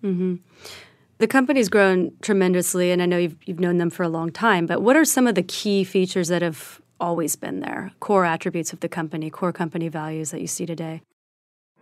Mm-hmm. 0.04 0.36
The 1.18 1.28
company's 1.28 1.70
grown 1.70 2.12
tremendously, 2.22 2.92
and 2.92 3.02
I 3.02 3.06
know 3.06 3.18
you've, 3.18 3.38
you've 3.46 3.60
known 3.60 3.78
them 3.78 3.90
for 3.90 4.04
a 4.04 4.10
long 4.10 4.32
time, 4.32 4.66
but 4.66 4.82
what 4.82 4.98
are 4.98 5.06
some 5.06 5.28
of 5.28 5.36
the 5.36 5.44
key 5.44 5.84
features 5.86 6.28
that 6.28 6.42
have 6.42 6.82
always 7.00 7.36
been 7.38 7.62
there, 7.62 7.92
core 8.02 8.26
attributes 8.26 8.74
of 8.74 8.82
the 8.82 8.90
company, 8.90 9.30
core 9.30 9.54
company 9.54 9.88
values 9.88 10.32
that 10.32 10.42
you 10.42 10.48
see 10.48 10.66
today? 10.66 11.02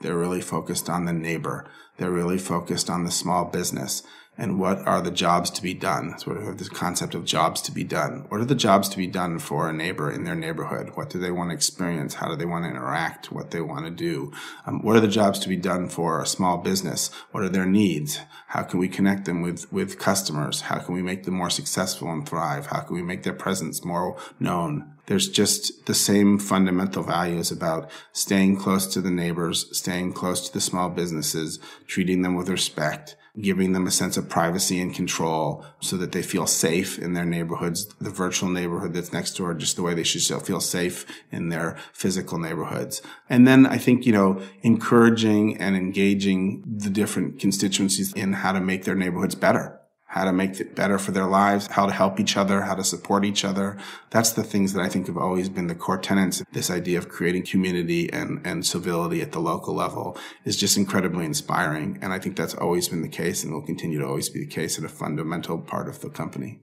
They're 0.02 0.18
really 0.18 0.42
focused 0.42 0.90
on 0.90 1.06
the 1.06 1.14
neighbor. 1.14 1.66
They're 1.98 2.12
really 2.12 2.38
focused 2.38 2.90
on 2.90 3.06
the 3.06 3.12
small 3.12 3.46
business 3.46 4.04
and 4.38 4.60
what 4.60 4.80
are 4.88 5.02
the 5.02 5.12
jobs 5.12 5.50
to 5.52 5.62
be 5.62 5.74
done. 5.74 6.18
Sort 6.18 6.38
of 6.38 6.58
this 6.58 6.70
concept 6.70 7.14
of 7.14 7.26
jobs 7.26 7.62
to 7.62 7.72
be 7.72 7.84
done. 7.84 8.26
What 8.30 8.42
are 8.42 8.46
the 8.46 8.56
jobs 8.56 8.90
to 8.90 8.98
be 8.98 9.08
done 9.08 9.38
for 9.40 9.70
a 9.70 9.74
neighbor 9.74 10.12
in 10.12 10.24
their 10.24 10.36
neighborhood? 10.36 10.92
What 10.96 11.10
do 11.10 11.20
they 11.20 11.32
want 11.32 11.52
to 11.52 11.56
experience? 11.56 12.16
How 12.16 12.30
do 12.30 12.36
they 12.36 12.46
want 12.46 12.66
to 12.66 12.70
interact? 12.70 13.32
What 13.32 13.52
they 13.52 13.62
want 13.62 13.86
to 13.86 13.92
do? 13.92 14.32
Um, 14.66 14.82
what 14.82 14.96
are 14.96 15.02
the 15.02 15.08
jobs 15.08 15.40
to 15.40 15.50
be 15.50 15.58
done 15.58 15.88
for 15.88 16.22
a 16.22 16.26
small 16.26 16.58
business? 16.58 17.12
What 17.32 17.44
are 17.44 17.50
their 17.50 17.66
needs? 17.66 18.20
How 18.48 18.64
can 18.64 18.80
we 18.80 18.88
connect 18.88 19.26
them 19.26 19.42
with, 19.42 19.72
with 19.72 20.00
customers? 20.00 20.62
How 20.62 20.80
can 20.80 20.96
we 20.96 21.02
make 21.02 21.24
them 21.26 21.36
more 21.36 21.50
successful 21.50 22.12
and 22.12 22.28
thrive? 22.28 22.68
How 22.68 22.80
can 22.82 22.96
we 22.96 23.04
make 23.04 23.24
their 23.24 23.34
presence 23.34 23.86
more 23.86 24.18
known? 24.40 24.94
There's 25.06 25.28
just 25.28 25.86
the 25.86 25.94
same 25.94 26.40
fundamental 26.40 27.04
values 27.04 27.52
about 27.52 27.92
staying 28.14 28.58
close 28.58 28.88
to 28.88 29.02
the 29.02 29.12
neighbors, 29.12 29.68
staying 29.78 30.14
close 30.14 30.48
to 30.48 30.54
the 30.54 30.62
small 30.62 30.90
businesses, 30.90 31.60
treating 31.88 32.22
them 32.22 32.36
with 32.36 32.48
respect, 32.48 33.18
giving 33.42 33.74
them 33.74 33.88
a 33.88 33.92
sense 33.92 34.16
of 34.16 34.30
privacy 34.30 34.80
and 34.80 34.94
control 34.94 35.66
so 35.80 35.98
that 35.98 36.12
they 36.12 36.22
feel 36.22 36.46
safe 36.46 37.00
in 37.00 37.14
their 37.14 37.26
neighborhoods, 37.26 37.88
the 38.00 38.10
virtual 38.10 38.50
neighborhood 38.50 38.94
that's 38.94 39.12
next 39.12 39.38
door, 39.38 39.54
just 39.54 39.76
the 39.76 39.82
way 39.82 39.94
they 39.94 40.04
should 40.04 40.22
feel 40.44 40.62
safe 40.62 41.06
in 41.32 41.50
their 41.50 41.78
physical 41.94 42.38
neighborhoods. 42.38 43.02
And 43.30 43.48
then 43.48 43.66
I 43.66 43.78
think, 43.78 44.06
you 44.06 44.14
know, 44.14 44.42
encouraging 44.62 45.58
and 45.58 45.76
engaging 45.76 46.64
the 46.66 46.92
different 46.92 47.40
constituencies 47.40 48.14
in 48.14 48.34
how 48.34 48.52
to 48.52 48.62
make 48.62 48.84
their 48.84 48.96
neighborhoods 48.96 49.36
better 49.36 49.80
how 50.14 50.26
to 50.26 50.32
make 50.32 50.60
it 50.60 50.76
better 50.76 51.00
for 51.00 51.12
their 51.12 51.26
lives, 51.26 51.66
how 51.72 51.88
to 51.88 51.92
help 51.92 52.20
each 52.20 52.38
other, 52.38 52.62
how 52.62 52.76
to 52.76 52.84
support 52.84 53.26
each 53.26 53.44
other. 53.44 53.76
That's 54.12 54.34
the 54.34 54.44
things 54.44 54.74
that 54.74 54.82
I 54.82 54.88
think 54.88 55.08
have 55.08 55.18
always 55.18 55.50
been 55.50 55.66
the 55.66 55.74
core 55.74 55.98
tenets. 55.98 56.44
This 56.52 56.70
idea 56.70 57.00
of 57.00 57.10
creating 57.10 57.48
community 57.48 58.14
and, 58.14 58.40
and 58.46 58.64
civility 58.64 59.24
at 59.24 59.32
the 59.32 59.40
local 59.40 59.74
level 59.74 60.16
is 60.46 60.56
just 60.56 60.78
incredibly 60.78 61.26
inspiring. 61.26 61.98
And 62.00 62.14
I 62.14 62.20
think 62.20 62.36
that's 62.36 62.54
always 62.54 62.90
been 62.90 63.02
the 63.02 63.08
case 63.08 63.44
and 63.44 63.52
will 63.52 63.64
continue 63.64 63.98
to 63.98 64.06
always 64.06 64.30
be 64.30 64.42
the 64.42 64.52
case 64.52 64.78
and 64.78 64.86
a 64.86 64.90
fundamental 64.90 65.58
part 65.58 65.90
of 65.90 66.02
the 66.02 66.12
company. 66.12 66.60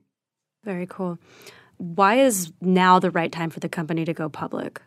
Very 0.62 0.86
cool. 0.86 1.18
Why 1.76 2.20
is 2.20 2.52
now 2.60 3.00
the 3.00 3.10
right 3.10 3.32
time 3.32 3.50
for 3.50 3.58
the 3.58 3.68
company 3.68 4.04
to 4.04 4.14
go 4.14 4.28
public? 4.28 4.80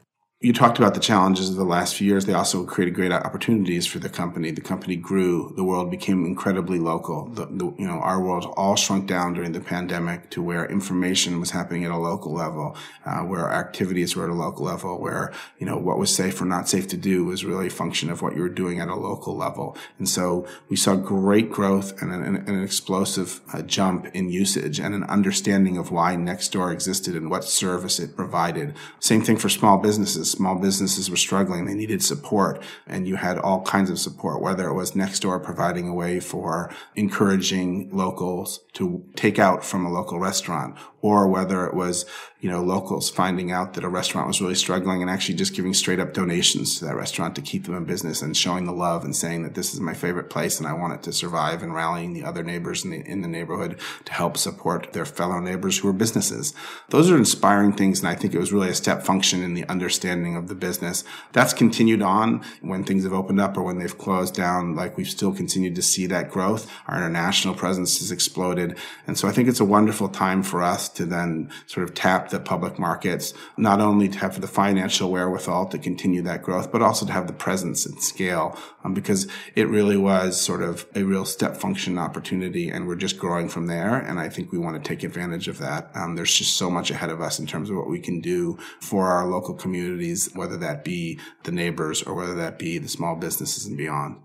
You 0.44 0.52
talked 0.52 0.78
about 0.78 0.94
the 0.94 1.00
challenges 1.00 1.50
of 1.50 1.56
the 1.56 1.64
last 1.64 1.96
few 1.96 2.06
years. 2.06 2.26
They 2.26 2.34
also 2.34 2.66
created 2.66 2.96
great 2.96 3.14
opportunities 3.14 3.88
for 3.88 4.00
the 4.00 4.10
company. 4.10 4.52
The 4.52 4.60
company 4.60 4.98
grew. 4.98 5.54
The 5.56 5.64
world 5.64 5.90
became 5.90 6.26
incredibly 6.26 6.80
local. 6.80 7.30
The, 7.30 7.46
the, 7.46 7.74
you 7.78 7.88
know, 7.88 8.00
our 8.00 8.22
world 8.22 8.54
all 8.58 8.76
shrunk 8.76 9.08
down 9.08 9.36
during 9.36 9.54
the 9.54 9.62
pandemic 9.62 10.30
to 10.32 10.42
where 10.42 10.66
information 10.66 11.40
was 11.40 11.52
happening 11.52 11.86
at 11.86 11.92
a 11.92 11.98
local 11.98 12.34
level, 12.34 12.76
uh, 13.06 13.22
where 13.22 13.50
activities 13.54 14.18
were 14.18 14.26
at 14.26 14.30
a 14.32 14.34
local 14.34 14.66
level, 14.66 15.00
where, 15.00 15.32
you 15.60 15.66
know, 15.66 15.78
what 15.78 15.98
was 15.98 16.14
safe 16.14 16.42
or 16.42 16.46
not 16.46 16.68
safe 16.68 16.90
to 16.90 16.98
do 16.98 17.24
was 17.24 17.46
really 17.46 17.68
a 17.68 17.72
function 17.72 18.10
of 18.10 18.22
what 18.22 18.36
you 18.36 18.42
were 18.42 18.50
doing 18.50 18.82
at 18.82 18.90
a 18.90 18.96
local 18.96 19.38
level. 19.38 19.78
And 19.98 20.10
so 20.10 20.46
we 20.68 20.76
saw 20.76 20.98
great 20.98 21.52
growth 21.52 22.02
and 22.02 22.12
an, 22.12 22.36
an 22.36 22.62
explosive 22.62 23.40
uh, 23.54 23.62
jump 23.62 24.08
in 24.08 24.28
usage 24.28 24.78
and 24.78 24.94
an 24.94 25.06
understanding 25.06 25.78
of 25.78 25.90
why 25.90 26.18
Nextdoor 26.18 26.74
existed 26.74 27.16
and 27.16 27.30
what 27.30 27.46
service 27.46 27.98
it 27.98 28.18
provided. 28.18 28.76
Same 29.00 29.22
thing 29.22 29.38
for 29.38 29.48
small 29.48 29.78
businesses 29.78 30.33
small 30.34 30.56
businesses 30.56 31.10
were 31.10 31.16
struggling. 31.16 31.66
They 31.66 31.74
needed 31.74 32.04
support 32.04 32.62
and 32.86 33.08
you 33.08 33.16
had 33.16 33.38
all 33.38 33.62
kinds 33.62 33.90
of 33.90 34.00
support, 34.00 34.42
whether 34.42 34.68
it 34.68 34.74
was 34.74 34.92
Nextdoor 34.92 35.42
providing 35.44 35.88
a 35.88 35.94
way 35.94 36.20
for 36.20 36.70
encouraging 36.96 37.90
locals 37.92 38.60
to 38.74 39.06
take 39.16 39.40
out 39.40 39.64
from 39.64 39.86
a 39.86 39.92
local 39.92 40.20
restaurant 40.20 40.78
or 41.04 41.28
whether 41.28 41.68
it 41.68 41.74
was, 41.74 42.06
you 42.40 42.50
know, 42.50 42.64
locals 42.64 43.10
finding 43.10 43.52
out 43.52 43.74
that 43.74 43.84
a 43.84 43.90
restaurant 43.90 44.26
was 44.26 44.40
really 44.40 44.56
struggling 44.56 45.02
and 45.02 45.12
actually 45.12 45.36
just 45.36 45.54
giving 45.54 45.74
straight 45.74 46.00
up 46.00 46.14
donations 46.14 46.80
to 46.80 46.86
that 46.86 46.96
restaurant 46.96 47.36
to 47.36 47.42
keep 47.42 47.66
them 47.66 47.76
in 47.76 47.84
business 47.84 48.22
and 48.22 48.38
showing 48.38 48.66
the 48.66 48.72
love 48.72 49.04
and 49.04 49.14
saying 49.14 49.44
that 49.44 49.54
this 49.54 49.74
is 49.74 49.82
my 49.82 49.94
favorite 49.94 50.30
place 50.30 50.60
and 50.60 50.68
I 50.68 50.72
want 50.72 50.94
it 50.94 51.04
to 51.04 51.12
survive 51.12 51.62
and 51.62 51.76
rallying 51.76 52.14
the 52.14 52.24
other 52.24 52.42
neighbors 52.42 52.86
in 52.86 52.92
the, 52.92 53.02
in 53.06 53.22
the 53.22 53.28
neighborhood 53.28 53.78
to 54.06 54.14
help 54.14 54.38
support 54.38 54.94
their 54.94 55.04
fellow 55.06 55.42
neighbors 55.42 55.80
who 55.80 55.90
are 55.90 55.94
businesses. 55.94 56.54
Those 56.90 57.12
are 57.12 57.18
inspiring 57.18 57.74
things. 57.74 58.00
And 58.00 58.08
I 58.08 58.16
think 58.16 58.34
it 58.34 58.40
was 58.40 58.54
really 58.54 58.70
a 58.70 58.76
step 58.76 59.04
function 59.04 59.44
in 59.44 59.56
the 59.56 59.68
understanding 59.68 60.38
of 60.38 60.48
the 60.48 60.56
business. 60.56 61.04
That's 61.34 61.54
continued 61.54 62.02
on 62.02 62.46
when 62.62 62.86
things 62.86 63.04
have 63.04 63.12
opened 63.12 63.42
up 63.42 63.58
or 63.58 63.64
when 63.64 63.78
they've 63.78 63.98
closed 63.98 64.36
down. 64.36 64.74
Like 64.74 64.96
we've 64.96 65.10
still 65.10 65.34
continued 65.34 65.76
to 65.76 65.82
see 65.82 66.06
that 66.08 66.32
growth. 66.32 66.72
Our 66.88 66.96
international 66.96 67.56
presence 67.56 68.00
has 68.00 68.10
exploded. 68.10 68.78
And 69.06 69.18
so 69.18 69.28
I 69.28 69.34
think 69.34 69.50
it's 69.50 69.60
a 69.60 69.66
wonderful 69.66 70.08
time 70.08 70.44
for 70.44 70.64
us 70.64 70.93
to 70.96 71.06
then 71.06 71.52
sort 71.68 71.84
of 71.84 71.94
tap 71.94 72.30
the 72.30 72.40
public 72.40 72.80
markets, 72.80 73.34
not 73.58 73.80
only 73.80 74.08
to 74.08 74.18
have 74.20 74.40
the 74.42 74.48
financial 74.48 75.12
wherewithal 75.12 75.68
to 75.68 75.78
continue 75.78 76.22
that 76.22 76.42
growth, 76.42 76.72
but 76.72 76.82
also 76.82 77.06
to 77.06 77.12
have 77.12 77.28
the 77.28 77.34
presence 77.34 77.86
and 77.86 78.02
scale, 78.02 78.58
um, 78.84 78.94
because 78.94 79.28
it 79.56 79.68
really 79.68 79.98
was 79.98 80.40
sort 80.40 80.62
of 80.62 80.86
a 80.96 81.04
real 81.04 81.26
step 81.26 81.58
function 81.58 81.98
opportunity, 81.98 82.70
and 82.70 82.88
we're 82.88 82.96
just 82.96 83.18
growing 83.18 83.50
from 83.50 83.68
there. 83.68 83.98
And 83.98 84.20
I 84.20 84.30
think 84.30 84.52
we 84.52 84.58
want 84.58 84.82
to 84.82 84.88
take 84.88 85.04
advantage 85.04 85.48
of 85.48 85.58
that. 85.60 85.92
Um, 85.96 86.16
there's 86.16 86.34
just 86.34 86.56
so 86.56 86.70
much 86.70 86.92
ahead 86.92 87.10
of 87.10 87.22
us 87.22 87.40
in 87.40 87.48
terms 87.48 87.70
of 87.70 87.76
what 87.76 87.90
we 87.90 88.00
can 88.00 88.22
do 88.22 88.58
for 88.80 89.08
our 89.08 89.28
local 89.28 89.54
communities, 89.54 90.30
whether 90.34 90.58
that 90.58 90.84
be 90.84 91.20
the 91.44 91.52
neighbors 91.52 92.04
or 92.04 92.14
whether 92.14 92.36
that 92.36 92.60
be 92.60 92.78
the 92.78 92.88
small 92.88 93.16
businesses 93.16 93.66
and 93.66 93.78
beyond. 93.78 94.18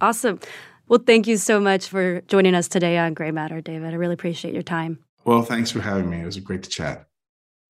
Awesome. 0.00 0.40
Well, 0.88 1.00
thank 1.06 1.26
you 1.26 1.36
so 1.36 1.60
much 1.60 1.86
for 1.86 2.20
joining 2.22 2.54
us 2.54 2.68
today 2.68 2.98
on 2.98 3.14
Gray 3.14 3.30
Matter, 3.30 3.60
David. 3.60 3.94
I 3.94 3.96
really 3.96 4.14
appreciate 4.14 4.52
your 4.52 4.62
time. 4.62 4.98
Well, 5.24 5.42
thanks 5.42 5.70
for 5.70 5.80
having 5.80 6.10
me. 6.10 6.20
It 6.20 6.26
was 6.26 6.38
great 6.38 6.62
to 6.64 6.70
chat. 6.70 7.06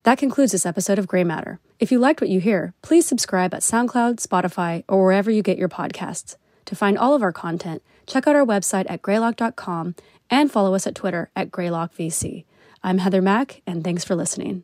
That 0.03 0.17
concludes 0.17 0.51
this 0.51 0.65
episode 0.65 0.99
of 0.99 1.07
Gray 1.07 1.23
Matter. 1.23 1.59
If 1.79 1.91
you 1.91 1.99
liked 1.99 2.19
what 2.19 2.29
you 2.29 2.41
hear, 2.41 2.73
please 2.81 3.05
subscribe 3.05 3.53
at 3.53 3.61
SoundCloud, 3.61 4.15
Spotify, 4.25 4.83
or 4.89 5.03
wherever 5.03 5.31
you 5.31 5.41
get 5.41 5.57
your 5.57 5.69
podcasts. 5.69 6.35
To 6.65 6.75
find 6.75 6.97
all 6.97 7.13
of 7.13 7.21
our 7.21 7.31
content, 7.31 7.81
check 8.05 8.27
out 8.27 8.35
our 8.35 8.45
website 8.45 8.85
at 8.89 9.01
greylock.com 9.01 9.95
and 10.29 10.51
follow 10.51 10.75
us 10.75 10.87
at 10.87 10.95
Twitter 10.95 11.29
at 11.35 11.51
greylockvc. 11.51 12.45
I'm 12.83 12.97
Heather 12.97 13.21
Mack, 13.21 13.61
and 13.65 13.83
thanks 13.83 14.03
for 14.03 14.15
listening. 14.15 14.63